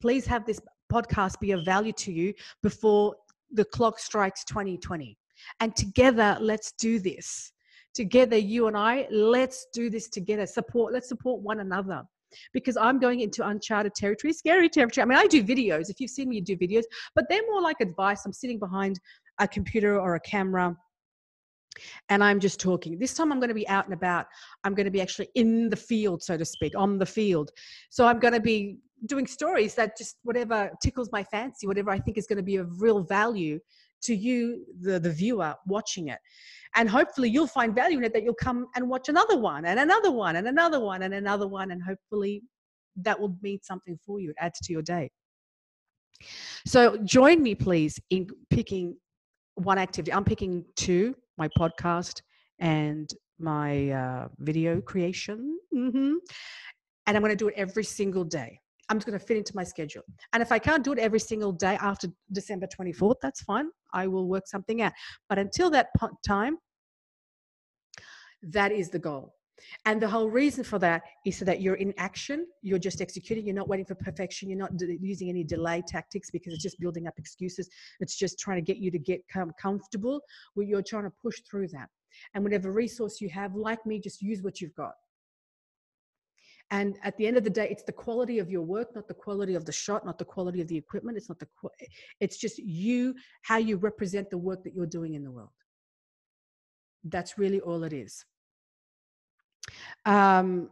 Please 0.00 0.26
have 0.26 0.46
this 0.46 0.60
podcast 0.92 1.40
be 1.40 1.52
of 1.52 1.64
value 1.64 1.92
to 1.92 2.12
you 2.12 2.32
before 2.62 3.14
the 3.52 3.64
clock 3.64 3.98
strikes 3.98 4.44
2020. 4.44 5.16
And 5.60 5.74
together, 5.76 6.36
let's 6.40 6.72
do 6.72 6.98
this. 6.98 7.52
Together, 7.94 8.36
you 8.36 8.66
and 8.66 8.76
I, 8.76 9.06
let's 9.10 9.66
do 9.72 9.88
this 9.88 10.08
together. 10.08 10.46
Support, 10.46 10.92
let's 10.92 11.08
support 11.08 11.42
one 11.42 11.60
another 11.60 12.02
because 12.52 12.76
I'm 12.76 12.98
going 12.98 13.20
into 13.20 13.46
uncharted 13.46 13.94
territory, 13.94 14.32
scary 14.32 14.68
territory. 14.68 15.02
I 15.02 15.06
mean, 15.06 15.18
I 15.18 15.26
do 15.26 15.44
videos. 15.44 15.90
If 15.90 16.00
you've 16.00 16.10
seen 16.10 16.28
me 16.28 16.40
do 16.40 16.56
videos, 16.56 16.82
but 17.14 17.26
they're 17.28 17.46
more 17.48 17.62
like 17.62 17.80
advice. 17.80 18.22
I'm 18.26 18.32
sitting 18.32 18.58
behind 18.58 18.98
a 19.38 19.46
computer 19.46 20.00
or 20.00 20.16
a 20.16 20.20
camera 20.20 20.76
and 22.08 22.22
I'm 22.22 22.40
just 22.40 22.60
talking. 22.60 22.98
This 22.98 23.14
time 23.14 23.32
I'm 23.32 23.40
going 23.40 23.48
to 23.48 23.54
be 23.54 23.68
out 23.68 23.84
and 23.84 23.94
about. 23.94 24.26
I'm 24.62 24.74
going 24.74 24.84
to 24.84 24.90
be 24.90 25.00
actually 25.00 25.28
in 25.34 25.68
the 25.68 25.76
field, 25.76 26.22
so 26.22 26.36
to 26.36 26.44
speak, 26.44 26.72
on 26.76 26.98
the 26.98 27.06
field. 27.06 27.50
So 27.90 28.06
I'm 28.06 28.18
going 28.18 28.34
to 28.34 28.40
be 28.40 28.78
doing 29.06 29.26
stories 29.26 29.74
that 29.74 29.96
just 29.96 30.16
whatever 30.22 30.70
tickles 30.82 31.10
my 31.12 31.24
fancy, 31.24 31.66
whatever 31.66 31.90
I 31.90 31.98
think 31.98 32.16
is 32.16 32.26
going 32.26 32.36
to 32.36 32.44
be 32.44 32.56
of 32.56 32.80
real 32.80 33.02
value 33.02 33.58
to 34.04 34.14
you, 34.14 34.64
the, 34.80 34.98
the 34.98 35.10
viewer 35.10 35.54
watching 35.66 36.08
it. 36.08 36.18
And 36.76 36.88
hopefully 36.88 37.28
you'll 37.28 37.46
find 37.46 37.74
value 37.74 37.98
in 37.98 38.04
it 38.04 38.12
that 38.14 38.24
you'll 38.24 38.34
come 38.34 38.66
and 38.74 38.88
watch 38.88 39.08
another 39.08 39.38
one 39.38 39.64
and 39.64 39.78
another 39.78 40.10
one 40.10 40.36
and 40.36 40.48
another 40.48 40.80
one 40.80 41.02
and 41.02 41.14
another 41.14 41.46
one. 41.46 41.70
And 41.70 41.82
hopefully 41.82 42.42
that 42.96 43.18
will 43.18 43.36
mean 43.42 43.60
something 43.62 43.98
for 44.04 44.20
you. 44.20 44.30
It 44.30 44.36
adds 44.38 44.58
to 44.60 44.72
your 44.72 44.82
day. 44.82 45.10
So 46.66 46.96
join 47.04 47.42
me, 47.42 47.54
please, 47.54 48.00
in 48.10 48.28
picking 48.50 48.96
one 49.54 49.78
activity. 49.78 50.12
I'm 50.12 50.24
picking 50.24 50.64
two 50.76 51.14
my 51.36 51.48
podcast 51.58 52.22
and 52.58 53.10
my 53.38 53.90
uh, 53.90 54.28
video 54.38 54.80
creation. 54.80 55.58
Mm-hmm. 55.74 56.14
And 57.06 57.16
I'm 57.16 57.22
going 57.22 57.30
to 57.30 57.36
do 57.36 57.48
it 57.48 57.54
every 57.56 57.84
single 57.84 58.24
day. 58.24 58.60
I'm 58.88 58.98
just 58.98 59.06
going 59.06 59.18
to 59.18 59.24
fit 59.24 59.36
into 59.36 59.52
my 59.54 59.64
schedule. 59.64 60.02
And 60.32 60.42
if 60.42 60.52
I 60.52 60.58
can't 60.58 60.84
do 60.84 60.92
it 60.92 60.98
every 60.98 61.20
single 61.20 61.52
day 61.52 61.78
after 61.80 62.08
December 62.32 62.66
24th, 62.66 63.16
that's 63.22 63.42
fine. 63.42 63.68
I 63.92 64.06
will 64.06 64.28
work 64.28 64.46
something 64.46 64.82
out. 64.82 64.92
But 65.28 65.38
until 65.38 65.70
that 65.70 65.88
time, 66.26 66.58
that 68.42 68.72
is 68.72 68.90
the 68.90 68.98
goal. 68.98 69.34
And 69.86 70.00
the 70.00 70.08
whole 70.08 70.28
reason 70.28 70.64
for 70.64 70.78
that 70.80 71.02
is 71.24 71.38
so 71.38 71.44
that 71.44 71.60
you're 71.60 71.76
in 71.76 71.94
action, 71.96 72.46
you're 72.62 72.78
just 72.78 73.00
executing, 73.00 73.46
you're 73.46 73.54
not 73.54 73.68
waiting 73.68 73.86
for 73.86 73.94
perfection, 73.94 74.48
you're 74.48 74.58
not 74.58 74.76
d- 74.76 74.98
using 75.00 75.28
any 75.28 75.44
delay 75.44 75.82
tactics 75.86 76.30
because 76.30 76.52
it's 76.52 76.62
just 76.62 76.78
building 76.80 77.06
up 77.06 77.14
excuses. 77.18 77.68
It's 78.00 78.16
just 78.16 78.38
trying 78.38 78.58
to 78.58 78.62
get 78.62 78.78
you 78.78 78.90
to 78.90 78.98
get 78.98 79.20
com- 79.32 79.52
comfortable 79.60 80.20
where 80.54 80.66
you're 80.66 80.82
trying 80.82 81.04
to 81.04 81.12
push 81.22 81.40
through 81.48 81.68
that. 81.68 81.88
And 82.34 82.44
whatever 82.44 82.72
resource 82.72 83.20
you 83.20 83.28
have, 83.30 83.54
like 83.54 83.84
me, 83.86 84.00
just 84.00 84.22
use 84.22 84.42
what 84.42 84.60
you've 84.60 84.74
got. 84.74 84.92
And 86.70 86.98
at 87.02 87.16
the 87.16 87.26
end 87.26 87.36
of 87.36 87.44
the 87.44 87.50
day, 87.50 87.68
it's 87.70 87.82
the 87.82 87.92
quality 87.92 88.38
of 88.38 88.50
your 88.50 88.62
work, 88.62 88.94
not 88.94 89.06
the 89.06 89.14
quality 89.14 89.54
of 89.54 89.64
the 89.64 89.72
shot, 89.72 90.04
not 90.04 90.18
the 90.18 90.24
quality 90.24 90.60
of 90.60 90.68
the 90.68 90.76
equipment. 90.76 91.16
It's 91.16 91.28
not 91.28 91.38
the, 91.38 91.46
it's 92.20 92.36
just 92.36 92.58
you, 92.58 93.14
how 93.42 93.58
you 93.58 93.76
represent 93.76 94.30
the 94.30 94.38
work 94.38 94.64
that 94.64 94.74
you're 94.74 94.86
doing 94.86 95.14
in 95.14 95.24
the 95.24 95.30
world. 95.30 95.50
That's 97.04 97.38
really 97.38 97.60
all 97.60 97.84
it 97.84 97.92
is. 97.92 98.24
Um, 100.06 100.70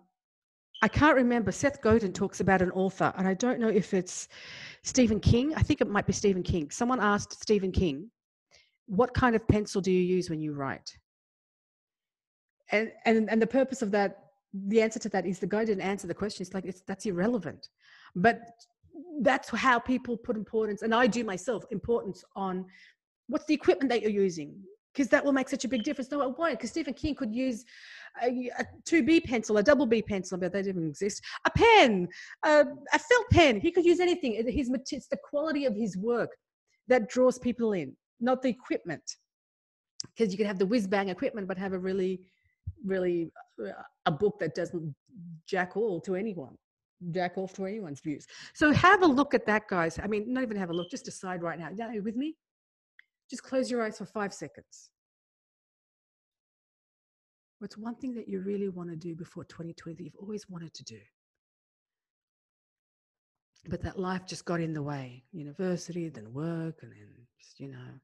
I 0.82 0.88
can't 0.88 1.14
remember. 1.14 1.52
Seth 1.52 1.80
Godin 1.80 2.12
talks 2.12 2.40
about 2.40 2.60
an 2.60 2.72
author, 2.72 3.12
and 3.16 3.28
I 3.28 3.34
don't 3.34 3.60
know 3.60 3.68
if 3.68 3.94
it's 3.94 4.28
Stephen 4.82 5.20
King. 5.20 5.54
I 5.54 5.62
think 5.62 5.80
it 5.80 5.88
might 5.88 6.06
be 6.06 6.12
Stephen 6.12 6.42
King. 6.42 6.70
Someone 6.70 7.00
asked 7.00 7.40
Stephen 7.40 7.70
King, 7.70 8.10
What 8.86 9.14
kind 9.14 9.36
of 9.36 9.46
pencil 9.46 9.80
do 9.80 9.92
you 9.92 10.02
use 10.02 10.28
when 10.28 10.40
you 10.40 10.54
write? 10.54 10.98
And, 12.72 12.90
and, 13.04 13.30
and 13.30 13.40
the 13.40 13.46
purpose 13.46 13.82
of 13.82 13.92
that, 13.92 14.31
the 14.52 14.82
answer 14.82 14.98
to 15.00 15.08
that 15.10 15.26
is 15.26 15.38
the 15.38 15.46
guy 15.46 15.64
didn't 15.64 15.82
answer 15.82 16.06
the 16.06 16.14
question. 16.14 16.42
It's 16.42 16.54
like, 16.54 16.66
it's, 16.66 16.82
that's 16.82 17.06
irrelevant. 17.06 17.68
But 18.14 18.40
that's 19.20 19.48
how 19.50 19.78
people 19.78 20.16
put 20.16 20.36
importance, 20.36 20.82
and 20.82 20.94
I 20.94 21.06
do 21.06 21.24
myself, 21.24 21.64
importance 21.70 22.24
on 22.36 22.66
what's 23.28 23.46
the 23.46 23.54
equipment 23.54 23.90
that 23.90 24.02
you're 24.02 24.10
using 24.10 24.54
because 24.92 25.08
that 25.08 25.24
will 25.24 25.32
make 25.32 25.48
such 25.48 25.64
a 25.64 25.68
big 25.68 25.84
difference. 25.84 26.10
No, 26.10 26.20
it 26.22 26.38
won't, 26.38 26.52
because 26.52 26.70
Stephen 26.70 26.94
King 26.94 27.14
could 27.14 27.34
use 27.34 27.64
a, 28.22 28.50
a 28.58 28.64
2B 28.84 29.24
pencil, 29.24 29.56
a 29.56 29.62
double 29.62 29.86
B 29.86 30.02
pencil, 30.02 30.38
but 30.38 30.52
they 30.52 30.62
didn't 30.62 30.86
exist, 30.86 31.22
a 31.46 31.50
pen, 31.50 32.08
a, 32.44 32.64
a 32.92 32.98
felt 32.98 33.30
pen. 33.30 33.60
He 33.60 33.70
could 33.70 33.84
use 33.84 34.00
anything. 34.00 34.34
His, 34.46 34.70
it's 34.90 35.08
the 35.08 35.16
quality 35.16 35.64
of 35.64 35.74
his 35.74 35.96
work 35.96 36.30
that 36.88 37.08
draws 37.08 37.38
people 37.38 37.72
in, 37.72 37.96
not 38.20 38.42
the 38.42 38.50
equipment. 38.50 39.02
Because 40.14 40.32
you 40.32 40.36
can 40.36 40.46
have 40.46 40.58
the 40.58 40.66
whiz 40.66 40.86
bang 40.86 41.08
equipment, 41.08 41.48
but 41.48 41.56
have 41.56 41.72
a 41.72 41.78
really, 41.78 42.20
really, 42.84 43.30
uh, 43.62 43.72
a 44.06 44.10
book 44.10 44.38
that 44.40 44.54
doesn't 44.54 44.94
jack 45.46 45.76
all 45.76 46.00
to 46.00 46.14
anyone 46.14 46.56
jack 47.10 47.36
off 47.36 47.52
to 47.54 47.66
anyone's 47.66 48.00
views. 48.00 48.26
So 48.54 48.72
have 48.72 49.02
a 49.02 49.06
look 49.06 49.34
at 49.34 49.46
that, 49.46 49.68
guys. 49.68 49.98
I 50.02 50.06
mean, 50.06 50.32
not 50.32 50.42
even 50.42 50.56
have 50.56 50.70
a 50.70 50.72
look, 50.72 50.90
just 50.90 51.04
decide 51.04 51.42
right 51.42 51.58
now. 51.58 51.68
Are 51.84 51.92
you 51.92 52.02
with 52.02 52.16
me? 52.16 52.36
Just 53.28 53.42
close 53.42 53.70
your 53.70 53.82
eyes 53.82 53.98
for 53.98 54.06
five 54.06 54.32
seconds. 54.32 54.90
What's 57.58 57.78
one 57.78 57.94
thing 57.94 58.14
that 58.14 58.28
you 58.28 58.40
really 58.40 58.68
want 58.68 58.90
to 58.90 58.96
do 58.96 59.14
before 59.14 59.44
2020 59.44 59.96
that 59.96 60.02
you've 60.04 60.16
always 60.20 60.48
wanted 60.48 60.74
to 60.74 60.84
do? 60.84 60.98
But 63.68 63.82
that 63.82 63.98
life 63.98 64.26
just 64.26 64.44
got 64.44 64.60
in 64.60 64.72
the 64.72 64.82
way. 64.82 65.22
University, 65.32 66.08
then 66.08 66.32
work, 66.32 66.80
and 66.82 66.90
then 66.90 67.08
just, 67.38 67.60
you 67.60 67.68
know. 67.68 68.00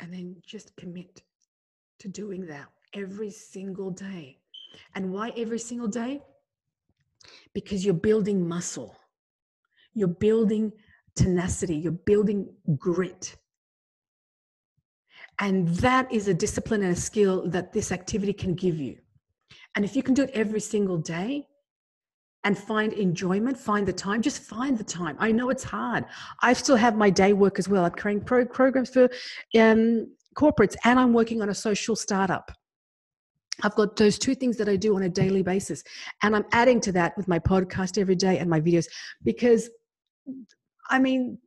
And 0.00 0.12
then 0.12 0.36
just 0.46 0.76
commit 0.76 1.22
to 2.00 2.08
doing 2.08 2.46
that 2.46 2.66
every 2.92 3.30
single 3.30 3.90
day. 3.90 4.38
And 4.94 5.12
why 5.12 5.32
every 5.36 5.58
single 5.58 5.88
day? 5.88 6.22
Because 7.52 7.84
you're 7.84 7.94
building 7.94 8.46
muscle. 8.46 8.96
You're 9.94 10.08
building 10.08 10.72
tenacity, 11.14 11.76
you're 11.76 11.92
building 11.92 12.48
grit. 12.76 13.36
And 15.40 15.68
that 15.68 16.12
is 16.12 16.28
a 16.28 16.34
discipline 16.34 16.82
and 16.82 16.92
a 16.92 17.00
skill 17.00 17.48
that 17.50 17.72
this 17.72 17.90
activity 17.92 18.32
can 18.32 18.54
give 18.54 18.78
you. 18.78 18.98
And 19.74 19.84
if 19.84 19.96
you 19.96 20.02
can 20.02 20.14
do 20.14 20.22
it 20.22 20.30
every 20.32 20.60
single 20.60 20.98
day 20.98 21.48
and 22.44 22.56
find 22.56 22.92
enjoyment, 22.92 23.58
find 23.58 23.86
the 23.86 23.92
time, 23.92 24.22
just 24.22 24.42
find 24.42 24.78
the 24.78 24.84
time. 24.84 25.16
I 25.18 25.32
know 25.32 25.50
it's 25.50 25.64
hard. 25.64 26.04
I 26.42 26.52
still 26.52 26.76
have 26.76 26.96
my 26.96 27.10
day 27.10 27.32
work 27.32 27.58
as 27.58 27.68
well. 27.68 27.84
I'm 27.84 27.92
creating 27.92 28.24
pro- 28.24 28.46
programs 28.46 28.90
for 28.90 29.08
um, 29.58 30.08
corporates 30.34 30.74
and 30.84 30.98
I'm 30.98 31.12
working 31.12 31.42
on 31.42 31.48
a 31.48 31.54
social 31.54 31.96
startup. 31.96 32.50
I've 33.62 33.74
got 33.76 33.96
those 33.96 34.18
two 34.18 34.34
things 34.34 34.56
that 34.56 34.68
I 34.68 34.76
do 34.76 34.96
on 34.96 35.02
a 35.02 35.08
daily 35.08 35.42
basis. 35.42 35.82
And 36.22 36.34
I'm 36.34 36.44
adding 36.52 36.80
to 36.82 36.92
that 36.92 37.16
with 37.16 37.28
my 37.28 37.38
podcast 37.38 37.98
every 37.98 38.16
day 38.16 38.38
and 38.38 38.50
my 38.50 38.60
videos 38.60 38.86
because 39.22 39.70
I 40.90 40.98
mean, 40.98 41.38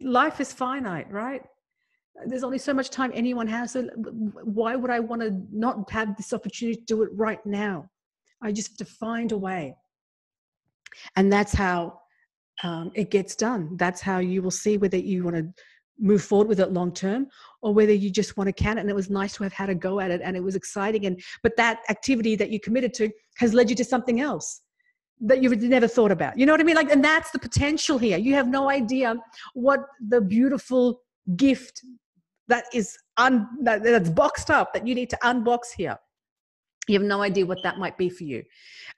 life 0.00 0.40
is 0.40 0.52
finite, 0.52 1.10
right? 1.10 1.42
There's 2.26 2.44
only 2.44 2.58
so 2.58 2.74
much 2.74 2.90
time 2.90 3.12
anyone 3.14 3.46
has. 3.46 3.72
So 3.72 3.88
why 4.44 4.76
would 4.76 4.90
I 4.90 5.00
want 5.00 5.22
to 5.22 5.40
not 5.52 5.90
have 5.90 6.16
this 6.16 6.32
opportunity 6.32 6.76
to 6.76 6.84
do 6.86 7.02
it 7.02 7.10
right 7.14 7.44
now? 7.46 7.88
I 8.42 8.52
just 8.52 8.70
have 8.70 8.88
to 8.88 8.94
find 8.94 9.32
a 9.32 9.38
way. 9.38 9.76
And 11.16 11.32
that's 11.32 11.52
how 11.52 12.00
um, 12.62 12.90
it 12.94 13.10
gets 13.10 13.36
done. 13.36 13.76
That's 13.76 14.00
how 14.00 14.18
you 14.18 14.42
will 14.42 14.50
see 14.50 14.76
whether 14.76 14.96
you 14.98 15.24
want 15.24 15.36
to 15.36 15.48
move 16.00 16.22
forward 16.22 16.48
with 16.48 16.60
it 16.60 16.72
long 16.72 16.92
term 16.92 17.26
or 17.62 17.74
whether 17.74 17.92
you 17.92 18.10
just 18.10 18.36
want 18.36 18.48
to 18.48 18.52
can 18.52 18.78
it 18.78 18.80
and 18.80 18.90
it 18.90 18.96
was 18.96 19.10
nice 19.10 19.34
to 19.34 19.42
have 19.42 19.52
had 19.52 19.68
a 19.68 19.74
go 19.74 20.00
at 20.00 20.10
it 20.10 20.20
and 20.24 20.36
it 20.36 20.42
was 20.42 20.56
exciting 20.56 21.06
and 21.06 21.22
but 21.42 21.56
that 21.56 21.80
activity 21.88 22.34
that 22.34 22.50
you 22.50 22.58
committed 22.58 22.94
to 22.94 23.10
has 23.36 23.52
led 23.52 23.68
you 23.68 23.76
to 23.76 23.84
something 23.84 24.20
else 24.20 24.62
that 25.20 25.42
you've 25.42 25.60
never 25.60 25.86
thought 25.86 26.10
about. 26.10 26.38
You 26.38 26.46
know 26.46 26.52
what 26.52 26.60
I 26.60 26.64
mean? 26.64 26.76
Like, 26.76 26.90
and 26.90 27.04
that's 27.04 27.30
the 27.30 27.38
potential 27.38 27.98
here. 27.98 28.16
You 28.16 28.34
have 28.34 28.48
no 28.48 28.70
idea 28.70 29.16
what 29.52 29.80
the 30.08 30.20
beautiful 30.20 31.02
gift 31.36 31.82
that 32.48 32.64
is 32.72 32.96
un, 33.16 33.46
that, 33.62 33.82
that's 33.82 34.08
boxed 34.08 34.50
up 34.50 34.72
that 34.72 34.86
you 34.86 34.94
need 34.94 35.10
to 35.10 35.18
unbox 35.22 35.72
here. 35.76 35.96
You 36.88 36.98
have 36.98 37.06
no 37.06 37.22
idea 37.22 37.46
what 37.46 37.58
that 37.62 37.78
might 37.78 37.96
be 37.98 38.08
for 38.08 38.24
you, 38.24 38.42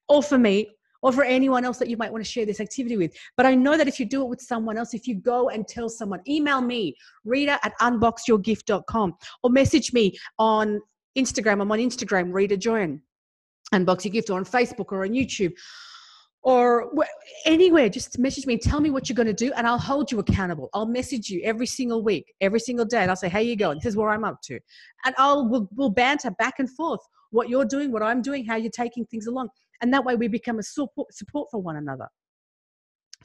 or 0.09 0.23
for 0.23 0.39
me, 0.39 0.71
or 1.03 1.13
for 1.13 1.25
anyone 1.25 1.65
else 1.65 1.79
that 1.79 1.89
you 1.89 1.97
might 1.97 2.13
want 2.13 2.25
to 2.25 2.31
share 2.31 2.47
this 2.47 2.61
activity 2.61 2.97
with. 2.97 3.13
But 3.37 3.47
I 3.47 3.55
know 3.55 3.77
that 3.77 3.89
if 3.89 3.99
you 3.99 4.07
do 4.07 4.23
it 4.23 4.29
with 4.29 4.41
someone 4.41 4.79
else, 4.79 4.95
if 4.95 5.07
you 5.07 5.17
go 5.17 5.51
and 5.51 5.67
tell 5.67 5.89
someone, 5.89 6.21
email 6.29 6.61
me, 6.61 6.97
Rita 7.25 7.59
at 7.65 7.73
unboxyourgift.com, 7.81 9.17
or 9.43 9.51
message 9.51 9.93
me 9.93 10.17
on 10.39 10.81
Instagram. 11.19 11.61
I'm 11.61 11.73
on 11.73 11.79
Instagram, 11.79 12.33
Rita 12.33 12.57
Joyan, 12.57 13.01
Unbox 13.75 14.05
Your 14.05 14.13
Gift, 14.13 14.31
or 14.31 14.39
on 14.39 14.45
Facebook 14.45 14.93
or 14.93 15.05
on 15.05 15.11
YouTube 15.11 15.53
or 16.43 16.91
anywhere, 17.47 17.89
just 17.89 18.19
message 18.19 18.47
me 18.47 18.55
and 18.55 18.63
tell 18.63 18.81
me 18.81 18.91
what 18.91 19.09
you're 19.09 19.15
going 19.15 19.27
to 19.27 19.33
do, 19.33 19.53
and 19.53 19.67
I'll 19.67 19.79
hold 19.79 20.11
you 20.11 20.19
accountable. 20.19 20.69
I'll 20.75 20.87
message 20.87 21.31
you 21.31 21.41
every 21.45 21.67
single 21.67 22.03
week, 22.03 22.35
every 22.41 22.59
single 22.59 22.85
day, 22.85 23.01
and 23.03 23.11
I'll 23.11 23.17
say, 23.17 23.29
"How 23.29 23.39
you 23.39 23.57
going? 23.57 23.79
This 23.79 23.87
is 23.87 23.97
where 23.97 24.11
I'm 24.11 24.25
up 24.25 24.41
to," 24.45 24.59
and 25.05 25.15
I'll 25.19 25.49
we'll, 25.49 25.69
we'll 25.77 25.91
banter 25.91 26.33
back 26.33 26.55
and 26.59 26.69
forth 26.69 27.01
what 27.31 27.49
you're 27.49 27.65
doing, 27.65 27.93
what 27.93 28.03
I'm 28.03 28.23
doing, 28.23 28.45
how 28.45 28.57
you're 28.57 28.71
taking 28.71 29.07
things 29.07 29.27
along, 29.27 29.49
and 29.83 29.93
that 29.93 30.05
way 30.05 30.17
we 30.17 30.29
become 30.29 30.59
a 30.59 30.63
support 30.63 31.49
for 31.51 31.61
one 31.61 31.77
another. 31.77 32.09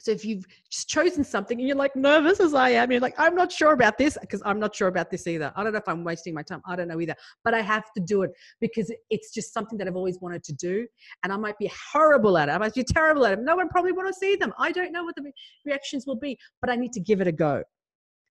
So 0.00 0.10
if 0.12 0.24
you've 0.24 0.46
just 0.70 0.88
chosen 0.88 1.24
something 1.24 1.58
and 1.58 1.66
you're 1.66 1.76
like 1.76 1.96
nervous 1.96 2.40
as 2.40 2.54
I 2.54 2.70
am, 2.70 2.90
you're 2.92 3.00
like, 3.00 3.18
I'm 3.18 3.34
not 3.34 3.50
sure 3.50 3.72
about 3.72 3.98
this 3.98 4.16
because 4.20 4.42
I'm 4.44 4.60
not 4.60 4.74
sure 4.74 4.88
about 4.88 5.10
this 5.10 5.26
either. 5.26 5.52
I 5.56 5.64
don't 5.64 5.72
know 5.72 5.78
if 5.78 5.88
I'm 5.88 6.04
wasting 6.04 6.34
my 6.34 6.42
time. 6.42 6.60
I 6.66 6.76
don't 6.76 6.88
know 6.88 7.00
either. 7.00 7.14
But 7.44 7.54
I 7.54 7.62
have 7.62 7.84
to 7.96 8.02
do 8.02 8.22
it 8.22 8.30
because 8.60 8.92
it's 9.10 9.32
just 9.32 9.52
something 9.52 9.78
that 9.78 9.88
I've 9.88 9.96
always 9.96 10.20
wanted 10.20 10.44
to 10.44 10.52
do. 10.52 10.86
And 11.24 11.32
I 11.32 11.36
might 11.36 11.58
be 11.58 11.70
horrible 11.92 12.38
at 12.38 12.48
it. 12.48 12.52
I 12.52 12.58
might 12.58 12.74
be 12.74 12.84
terrible 12.84 13.26
at 13.26 13.32
it. 13.34 13.40
No 13.42 13.56
one 13.56 13.68
probably 13.68 13.92
want 13.92 14.08
to 14.08 14.14
see 14.14 14.36
them. 14.36 14.52
I 14.58 14.72
don't 14.72 14.92
know 14.92 15.04
what 15.04 15.16
the 15.16 15.32
reactions 15.64 16.06
will 16.06 16.16
be, 16.16 16.38
but 16.60 16.70
I 16.70 16.76
need 16.76 16.92
to 16.92 17.00
give 17.00 17.20
it 17.20 17.26
a 17.26 17.32
go 17.32 17.62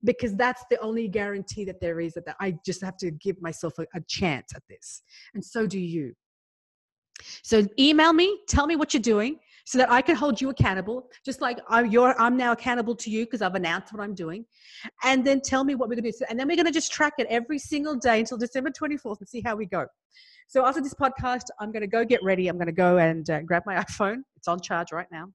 because 0.04 0.36
that's 0.36 0.64
the 0.70 0.80
only 0.80 1.08
guarantee 1.08 1.66
that 1.66 1.82
there 1.82 2.00
is 2.00 2.14
that 2.14 2.36
I 2.40 2.56
just 2.66 2.84
have 2.84 2.98
to 2.98 3.12
give 3.12 3.42
myself 3.42 3.74
a, 3.80 3.86
a 3.96 4.02
chance 4.08 4.54
at 4.56 4.64
this. 4.70 5.02
And 5.34 5.44
so 5.44 5.68
do 5.68 5.80
you. 5.80 6.14
So 7.42 7.68
email 7.80 8.14
me, 8.14 8.40
tell 8.48 8.68
me 8.68 8.76
what 8.76 8.94
you're 8.94 9.02
doing 9.02 9.40
so 9.66 9.78
that 9.78 9.92
I 9.92 10.02
can 10.02 10.16
hold 10.16 10.40
you 10.40 10.50
accountable, 10.50 11.10
just 11.26 11.42
like 11.42 11.60
I'm, 11.68 11.92
you're, 11.92 12.20
I'm 12.22 12.38
now 12.38 12.54
accountable 12.54 12.96
to 12.96 13.10
you 13.10 13.26
because 13.26 13.42
I've 13.42 13.56
announced 13.56 13.92
what 13.92 14.02
I'm 14.02 14.16
doing. 14.16 14.46
And 15.04 15.28
then 15.28 15.42
tell 15.42 15.66
me 15.66 15.76
what 15.76 15.90
we're 15.90 15.96
going 15.96 16.10
to 16.10 16.12
do. 16.12 16.26
And 16.30 16.40
then 16.40 16.48
we're 16.48 16.56
going 16.56 16.68
to 16.68 16.72
just 16.72 16.92
track 16.92 17.14
it 17.18 17.28
every 17.30 17.60
single 17.60 17.96
day 17.96 18.22
until 18.22 18.38
December 18.38 18.70
24th 18.70 19.20
and 19.20 19.28
see 19.28 19.42
how 19.42 19.58
we 19.58 19.66
go. 19.66 19.86
So 20.48 20.66
after 20.66 20.80
this 20.80 20.94
podcast, 20.94 21.48
I'm 21.60 21.74
going 21.74 21.82
to 21.82 21.88
go 21.88 22.06
get 22.06 22.24
ready. 22.24 22.48
I'm 22.48 22.56
going 22.56 22.68
to 22.68 22.72
go 22.72 22.98
and 22.98 23.30
uh, 23.30 23.42
grab 23.42 23.64
my 23.66 23.76
iPhone. 23.84 24.22
It's 24.38 24.48
on 24.48 24.62
charge 24.62 24.94
right 24.94 25.08
now. 25.12 25.28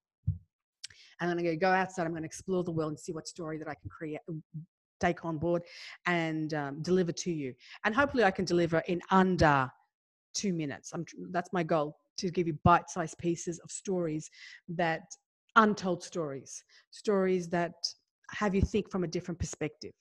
And 1.20 1.30
I'm 1.30 1.36
going 1.36 1.44
to 1.44 1.56
go 1.56 1.68
outside. 1.68 2.06
I'm 2.06 2.12
going 2.12 2.22
to 2.22 2.26
explore 2.26 2.64
the 2.64 2.70
world 2.70 2.92
and 2.92 2.98
see 2.98 3.12
what 3.12 3.28
story 3.28 3.58
that 3.58 3.68
I 3.68 3.74
can 3.74 3.90
create, 3.90 4.20
take 4.98 5.26
on 5.26 5.36
board 5.36 5.62
and 6.06 6.54
um, 6.54 6.80
deliver 6.80 7.12
to 7.12 7.30
you. 7.30 7.54
And 7.84 7.94
hopefully 7.94 8.24
I 8.24 8.30
can 8.30 8.46
deliver 8.46 8.78
in 8.88 9.02
under 9.10 9.70
two 10.34 10.52
minutes. 10.52 10.92
I'm, 10.92 11.04
that's 11.30 11.52
my 11.52 11.62
goal 11.62 11.96
to 12.18 12.30
give 12.30 12.46
you 12.46 12.58
bite 12.64 12.90
sized 12.90 13.18
pieces 13.18 13.58
of 13.60 13.70
stories 13.70 14.30
that 14.68 15.02
untold 15.56 16.02
stories, 16.02 16.62
stories 16.90 17.48
that 17.48 17.74
have 18.30 18.54
you 18.54 18.62
think 18.62 18.90
from 18.90 19.04
a 19.04 19.08
different 19.08 19.38
perspective 19.38 19.92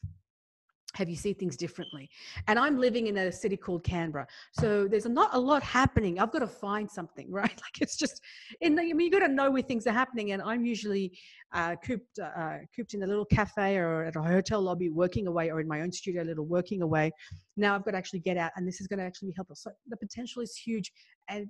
have 0.93 1.09
you 1.09 1.15
see 1.15 1.33
things 1.33 1.55
differently? 1.55 2.09
And 2.47 2.57
i'm 2.57 2.77
living 2.77 3.07
in 3.07 3.17
a 3.17 3.31
city 3.31 3.57
called 3.57 3.83
canberra 3.83 4.27
so 4.53 4.87
there's 4.87 5.05
not 5.05 5.31
a 5.33 5.39
lot 5.39 5.63
happening. 5.63 6.19
I've 6.19 6.31
got 6.31 6.39
to 6.39 6.47
find 6.47 6.89
something 6.89 7.31
right? 7.41 7.49
Like 7.49 7.81
it's 7.81 7.97
just 7.97 8.21
in 8.61 8.75
the, 8.75 8.81
i 8.81 8.93
mean 8.93 9.01
you 9.01 9.11
got 9.11 9.25
to 9.25 9.33
know 9.33 9.49
where 9.51 9.61
things 9.61 9.87
are 9.87 9.91
happening 9.91 10.31
and 10.31 10.41
i'm 10.41 10.65
usually 10.65 11.17
uh, 11.53 11.75
cooped 11.83 12.19
uh, 12.19 12.57
cooped 12.75 12.93
in 12.93 13.03
a 13.03 13.07
little 13.07 13.25
cafe 13.25 13.75
or 13.75 14.05
at 14.05 14.15
a 14.15 14.21
hotel 14.21 14.61
lobby 14.61 14.89
working 14.89 15.27
away 15.27 15.51
or 15.51 15.59
in 15.59 15.67
my 15.67 15.81
own 15.81 15.91
studio 15.91 16.23
a 16.23 16.25
little 16.31 16.45
working 16.45 16.81
away. 16.81 17.11
Now 17.57 17.75
i've 17.75 17.83
got 17.83 17.91
to 17.91 17.97
actually 17.97 18.19
get 18.19 18.37
out 18.37 18.51
and 18.55 18.67
this 18.67 18.79
is 18.79 18.87
going 18.87 18.99
to 18.99 19.05
actually 19.05 19.33
help 19.35 19.51
us. 19.51 19.63
So 19.63 19.71
the 19.87 19.97
potential 19.97 20.41
is 20.41 20.55
huge 20.55 20.91
and 21.29 21.49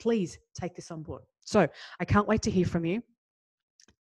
please 0.00 0.38
take 0.58 0.74
this 0.74 0.90
on 0.90 1.02
board. 1.02 1.22
So 1.44 1.68
i 2.00 2.04
can't 2.04 2.26
wait 2.26 2.42
to 2.42 2.50
hear 2.50 2.66
from 2.66 2.84
you. 2.84 3.02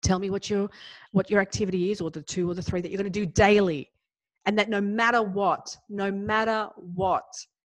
Tell 0.01 0.19
me 0.19 0.29
what 0.29 0.49
your 0.49 0.69
what 1.11 1.29
your 1.29 1.41
activity 1.41 1.91
is 1.91 2.01
or 2.01 2.09
the 2.09 2.21
two 2.21 2.49
or 2.49 2.53
the 2.53 2.61
three 2.61 2.81
that 2.81 2.89
you're 2.89 3.01
going 3.01 3.11
to 3.11 3.19
do 3.19 3.25
daily 3.25 3.89
And 4.45 4.57
that 4.59 4.69
no 4.69 4.81
matter 4.81 5.21
what, 5.21 5.75
no 5.89 6.11
matter 6.11 6.69
what, 6.75 7.23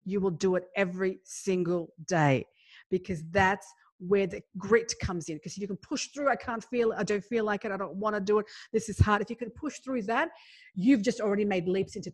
you 0.04 0.20
will 0.20 0.32
do 0.32 0.56
it 0.56 0.66
every 0.76 1.20
single 1.24 1.94
day 2.08 2.46
because 2.90 3.24
that's 3.32 3.68
where 4.00 4.28
the 4.28 4.42
grit 4.58 4.94
comes 5.02 5.30
in. 5.30 5.38
Because 5.38 5.54
if 5.54 5.60
you 5.60 5.68
can 5.68 5.78
push 5.78 6.08
through, 6.14 6.30
I 6.30 6.36
can't 6.36 6.64
feel 6.64 6.92
it, 6.92 6.98
I 7.00 7.04
don't 7.04 7.24
feel 7.24 7.46
like 7.46 7.66
it, 7.66 7.72
I 7.72 7.78
don't 7.78 7.96
want 7.96 8.16
to 8.16 8.22
do 8.22 8.40
it, 8.40 8.46
this 8.72 8.90
is 8.90 9.00
hard. 9.00 9.22
If 9.22 9.30
you 9.30 9.36
can 9.36 9.50
push 9.52 9.80
through 9.84 10.04
that, 10.04 10.30
you've 10.76 11.02
just 11.02 11.20
already 11.20 11.46
made 11.46 11.68
leaps 11.68 11.96
into 11.96 12.12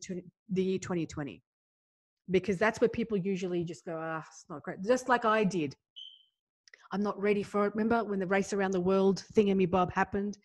the 0.50 0.64
year 0.64 0.80
2020. 0.80 1.42
Because 2.32 2.58
that's 2.58 2.80
where 2.80 2.90
people 2.90 3.18
usually 3.18 3.64
just 3.66 3.86
go, 3.86 4.00
ah, 4.02 4.24
it's 4.28 4.46
not 4.50 4.64
great. 4.64 4.82
Just 4.82 5.10
like 5.10 5.26
I 5.26 5.44
did. 5.44 5.76
I'm 6.94 7.02
not 7.02 7.20
ready 7.20 7.44
for 7.44 7.66
it. 7.66 7.76
Remember 7.76 8.04
when 8.04 8.20
the 8.20 8.28
race 8.28 8.54
around 8.54 8.72
the 8.72 8.80
world 8.80 9.24
thingy 9.36 9.70
bob 9.70 9.92
happened 9.92 10.38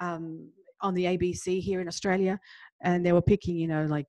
um, 0.00 0.50
on 0.82 0.94
the 0.94 1.04
ABC 1.04 1.60
here 1.62 1.80
in 1.80 1.88
Australia? 1.88 2.38
And 2.82 3.04
they 3.04 3.12
were 3.12 3.22
picking, 3.22 3.56
you 3.56 3.68
know, 3.68 3.86
like 3.86 4.06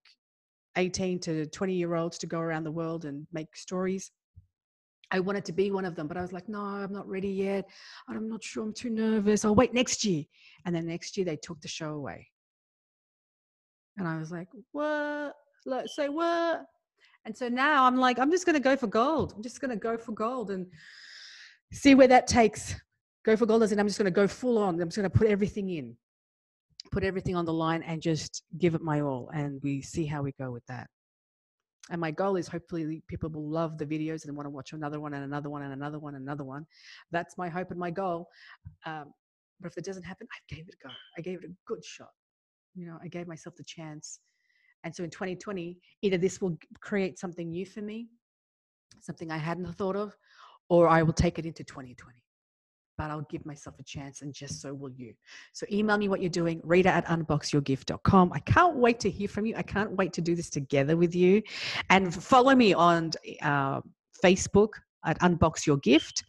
18 0.75 1.19
to 1.21 1.45
20 1.47 1.74
year 1.74 1.95
olds 1.95 2.17
to 2.19 2.27
go 2.27 2.39
around 2.39 2.63
the 2.63 2.71
world 2.71 3.05
and 3.05 3.25
make 3.31 3.55
stories. 3.55 4.12
I 5.09 5.19
wanted 5.21 5.45
to 5.45 5.53
be 5.53 5.71
one 5.71 5.86
of 5.86 5.95
them, 5.95 6.07
but 6.07 6.17
I 6.17 6.21
was 6.21 6.33
like, 6.33 6.50
no, 6.50 6.59
I'm 6.59 6.91
not 6.91 7.07
ready 7.07 7.29
yet. 7.29 7.69
I'm 8.09 8.27
not 8.27 8.43
sure. 8.43 8.63
I'm 8.63 8.74
too 8.74 8.89
nervous. 8.89 9.45
I'll 9.45 9.55
wait 9.55 9.74
next 9.74 10.03
year. 10.03 10.25
And 10.65 10.75
then 10.75 10.86
next 10.86 11.15
year 11.15 11.25
they 11.25 11.38
took 11.38 11.62
the 11.62 11.67
show 11.67 11.93
away. 11.93 12.27
And 13.97 14.07
I 14.07 14.19
was 14.19 14.31
like, 14.31 14.50
what? 14.74 15.33
Like, 15.65 15.88
say 15.88 16.09
what? 16.09 16.65
And 17.25 17.36
so 17.36 17.47
now 17.47 17.86
I'm 17.86 17.97
like, 17.97 18.19
I'm 18.19 18.31
just 18.31 18.45
going 18.45 18.55
to 18.55 18.62
go 18.62 18.75
for 18.75 18.88
gold. 18.88 19.33
I'm 19.36 19.43
just 19.43 19.59
going 19.59 19.71
to 19.71 19.77
go 19.77 19.97
for 19.97 20.12
gold 20.12 20.51
and 20.51 20.67
see 21.71 21.95
where 21.95 22.07
that 22.07 22.27
takes. 22.27 22.75
Go 23.25 23.36
for 23.36 23.45
gold 23.45 23.63
in 23.63 23.79
I'm 23.79 23.88
just 23.88 23.97
going 23.97 24.05
to 24.05 24.12
go 24.12 24.27
full 24.27 24.57
on. 24.57 24.79
I'm 24.79 24.88
just 24.88 24.97
going 24.97 25.09
to 25.09 25.17
put 25.17 25.27
everything 25.27 25.69
in, 25.69 25.95
put 26.91 27.03
everything 27.03 27.36
on 27.36 27.46
the 27.46 27.53
line 27.53 27.84
and 27.84 28.01
just 28.01 28.44
give 28.58 28.75
it 28.75 28.82
my 28.82 29.01
all. 29.01 29.29
And 29.34 29.62
we 29.63 29.82
see 29.82 30.06
how 30.06 30.22
we 30.22 30.32
go 30.34 30.51
with 30.51 30.65
that. 30.67 30.88
And 31.89 32.01
my 32.01 32.12
goal 32.12 32.36
is 32.36 32.48
hopefully 32.48 33.01
people 33.08 33.29
will 33.29 33.50
love 33.50 33.77
the 33.77 33.86
videos 33.86 34.25
and 34.25 34.36
want 34.36 34.46
to 34.46 34.50
watch 34.50 34.74
another 34.74 35.00
one 35.00 35.13
and 35.13 35.24
another 35.24 35.50
one 35.50 35.62
and 35.62 35.74
another 35.74 36.00
one 36.00 36.15
and 36.15 36.24
another 36.24 36.44
one. 36.44 36.65
That's 37.12 37.38
my 37.38 37.48
hope 37.48 37.72
and 37.72 37.79
my 37.79 37.91
goal. 37.91 38.27
Um, 38.86 39.13
but 39.62 39.72
if 39.72 39.77
it 39.77 39.86
doesn't 39.86 40.03
happen, 40.03 40.27
I 40.32 40.53
gave 40.53 40.67
it 40.67 40.75
a 40.82 40.88
go. 40.88 40.94
I 41.17 41.22
gave 41.22 41.44
it 41.44 41.50
a 41.50 41.53
good 41.65 41.84
shot. 41.84 42.12
You 42.75 42.88
know, 42.88 42.98
I 43.01 43.08
gave 43.08 43.27
myself 43.27 43.56
the 43.56 43.63
chance. 43.63 44.20
And 44.84 44.94
so 44.96 45.03
in 45.03 45.10
2020, 45.10 45.77
either 46.01 46.17
this 46.17 46.41
will 46.41 46.58
create 46.82 47.17
something 47.17 47.50
new 47.50 47.65
for 47.65 47.82
me, 47.82 48.08
something 49.01 49.32
I 49.32 49.38
hadn't 49.38 49.72
thought 49.74 49.96
of, 49.96 50.15
or 50.70 50.88
I 50.88 51.03
will 51.03 51.13
take 51.13 51.39
it 51.39 51.46
into 51.46 51.63
2020 51.63 52.22
but 52.97 53.11
I'll 53.11 53.27
give 53.29 53.45
myself 53.45 53.75
a 53.79 53.83
chance 53.83 54.21
and 54.21 54.33
just 54.33 54.61
so 54.61 54.73
will 54.73 54.91
you. 54.91 55.13
So 55.53 55.65
email 55.71 55.97
me 55.97 56.09
what 56.09 56.21
you're 56.21 56.29
doing, 56.29 56.59
Rita 56.63 56.89
at 56.89 57.05
unboxyourgift.com. 57.05 58.33
I 58.33 58.39
can't 58.39 58.75
wait 58.75 58.99
to 59.01 59.09
hear 59.09 59.27
from 59.27 59.45
you. 59.45 59.55
I 59.55 59.61
can't 59.61 59.91
wait 59.91 60.13
to 60.13 60.21
do 60.21 60.35
this 60.35 60.49
together 60.49 60.97
with 60.97 61.13
you. 61.13 61.41
And 61.89 62.13
follow 62.13 62.55
me 62.55 62.73
on 62.73 63.11
uh, 63.41 63.81
Facebook 64.23 64.69
at 65.05 65.19
Unbox 65.19 65.65
Your 65.65 65.77
Gift 65.77 66.23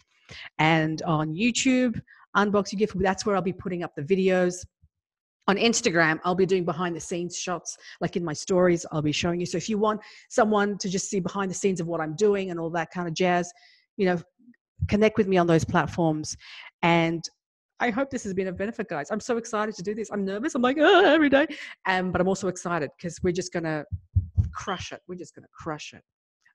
and 0.58 1.00
on 1.02 1.34
YouTube, 1.34 2.00
Unbox 2.36 2.72
Your 2.72 2.78
Gift. 2.78 2.98
That's 2.98 3.24
where 3.24 3.34
I'll 3.34 3.42
be 3.42 3.52
putting 3.52 3.82
up 3.82 3.94
the 3.96 4.02
videos. 4.02 4.64
On 5.46 5.56
Instagram, 5.56 6.20
I'll 6.24 6.34
be 6.34 6.44
doing 6.44 6.66
behind 6.66 6.94
the 6.94 7.00
scenes 7.00 7.38
shots, 7.38 7.78
like 8.02 8.16
in 8.16 8.24
my 8.24 8.34
stories, 8.34 8.84
I'll 8.92 9.00
be 9.00 9.12
showing 9.12 9.40
you. 9.40 9.46
So 9.46 9.56
if 9.56 9.70
you 9.70 9.78
want 9.78 10.02
someone 10.28 10.76
to 10.76 10.90
just 10.90 11.08
see 11.08 11.20
behind 11.20 11.50
the 11.50 11.54
scenes 11.54 11.80
of 11.80 11.86
what 11.86 12.02
I'm 12.02 12.14
doing 12.16 12.50
and 12.50 12.60
all 12.60 12.68
that 12.70 12.90
kind 12.90 13.08
of 13.08 13.14
jazz, 13.14 13.50
you 13.96 14.04
know, 14.04 14.20
connect 14.88 15.18
with 15.18 15.28
me 15.28 15.36
on 15.36 15.46
those 15.46 15.64
platforms. 15.64 16.36
And 16.82 17.22
I 17.80 17.90
hope 17.90 18.10
this 18.10 18.24
has 18.24 18.34
been 18.34 18.48
a 18.48 18.52
benefit, 18.52 18.88
guys. 18.88 19.10
I'm 19.10 19.20
so 19.20 19.36
excited 19.36 19.74
to 19.76 19.82
do 19.82 19.94
this. 19.94 20.10
I'm 20.10 20.24
nervous. 20.24 20.54
I'm 20.54 20.62
like, 20.62 20.78
oh, 20.80 21.04
every 21.04 21.30
day. 21.30 21.46
Um, 21.86 22.10
but 22.10 22.20
I'm 22.20 22.28
also 22.28 22.48
excited 22.48 22.90
because 22.96 23.22
we're 23.22 23.32
just 23.32 23.52
going 23.52 23.64
to 23.64 23.84
crush 24.52 24.92
it. 24.92 25.00
We're 25.06 25.14
just 25.14 25.34
going 25.34 25.44
to 25.44 25.50
crush 25.52 25.92
it. 25.94 26.02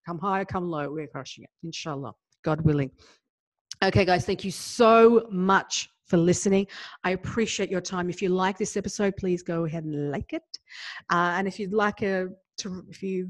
Come 0.06 0.20
high, 0.20 0.44
come 0.44 0.70
low. 0.70 0.92
We're 0.92 1.08
crushing 1.08 1.46
it, 1.46 1.50
inshallah, 1.64 2.14
God 2.44 2.62
willing. 2.62 2.92
Okay, 3.82 4.04
guys, 4.04 4.26
thank 4.26 4.44
you 4.44 4.52
so 4.52 5.28
much 5.32 5.90
for 6.08 6.18
listening. 6.18 6.68
I 7.04 7.12
appreciate 7.12 7.72
your 7.72 7.82
time. 7.82 8.10
If 8.10 8.22
you 8.22 8.30
like 8.30 8.58
this 8.58 8.76
episode, 8.76 9.16
please 9.18 9.42
go 9.42 9.64
ahead 9.66 9.86
and 9.86 10.12
like 10.12 10.34
it. 10.34 10.44
Uh, 11.10 11.36
and 11.38 11.48
if 11.48 11.58
you'd 11.58 11.74
like 11.74 12.02
a, 12.02 12.28
to, 12.58 12.86
if 12.90 13.02
you 13.02 13.30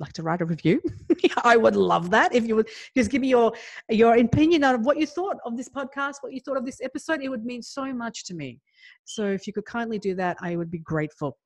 like 0.00 0.12
to 0.14 0.22
write 0.22 0.40
a 0.40 0.44
review, 0.44 0.80
I 1.44 1.56
would 1.56 1.76
love 1.76 2.10
that. 2.10 2.34
If 2.34 2.46
you 2.46 2.56
would 2.56 2.68
just 2.96 3.10
give 3.10 3.20
me 3.20 3.28
your 3.28 3.52
your 3.88 4.16
opinion 4.16 4.64
on 4.64 4.82
what 4.82 4.98
you 4.98 5.06
thought 5.06 5.36
of 5.44 5.56
this 5.56 5.68
podcast, 5.68 6.16
what 6.20 6.32
you 6.32 6.40
thought 6.40 6.56
of 6.56 6.64
this 6.64 6.80
episode, 6.80 7.22
it 7.22 7.28
would 7.28 7.44
mean 7.44 7.62
so 7.62 7.92
much 7.92 8.24
to 8.24 8.34
me. 8.34 8.60
So 9.04 9.26
if 9.26 9.46
you 9.46 9.52
could 9.52 9.64
kindly 9.64 9.98
do 9.98 10.14
that, 10.16 10.36
I 10.40 10.56
would 10.56 10.70
be 10.70 10.78
grateful. 10.78 11.38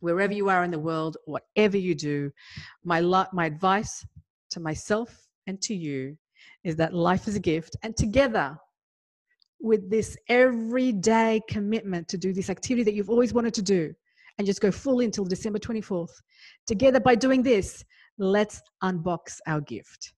Wherever 0.00 0.32
you 0.32 0.48
are 0.48 0.64
in 0.64 0.70
the 0.70 0.78
world, 0.78 1.16
whatever 1.26 1.76
you 1.76 1.94
do, 1.94 2.30
my 2.84 3.00
lo- 3.00 3.26
my 3.32 3.46
advice 3.46 4.04
to 4.50 4.60
myself 4.60 5.26
and 5.46 5.60
to 5.62 5.74
you 5.74 6.16
is 6.64 6.76
that 6.76 6.94
life 6.94 7.28
is 7.28 7.36
a 7.36 7.40
gift, 7.40 7.76
and 7.82 7.96
together 7.96 8.56
with 9.60 9.90
this 9.90 10.16
everyday 10.28 11.40
commitment 11.48 12.08
to 12.08 12.16
do 12.16 12.32
this 12.32 12.48
activity 12.48 12.82
that 12.82 12.94
you've 12.94 13.10
always 13.10 13.34
wanted 13.34 13.52
to 13.52 13.62
do 13.62 13.94
and 14.40 14.46
just 14.46 14.62
go 14.62 14.70
full 14.70 15.00
until 15.00 15.26
December 15.26 15.58
24th. 15.58 16.14
Together, 16.66 16.98
by 16.98 17.14
doing 17.14 17.42
this, 17.42 17.84
let's 18.16 18.62
unbox 18.82 19.36
our 19.46 19.60
gift. 19.60 20.14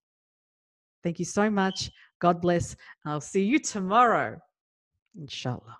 Thank 1.02 1.18
you 1.18 1.24
so 1.24 1.50
much. 1.50 1.90
God 2.20 2.40
bless. 2.40 2.76
I'll 3.04 3.20
see 3.20 3.42
you 3.42 3.58
tomorrow, 3.58 4.38
inshallah. 5.18 5.76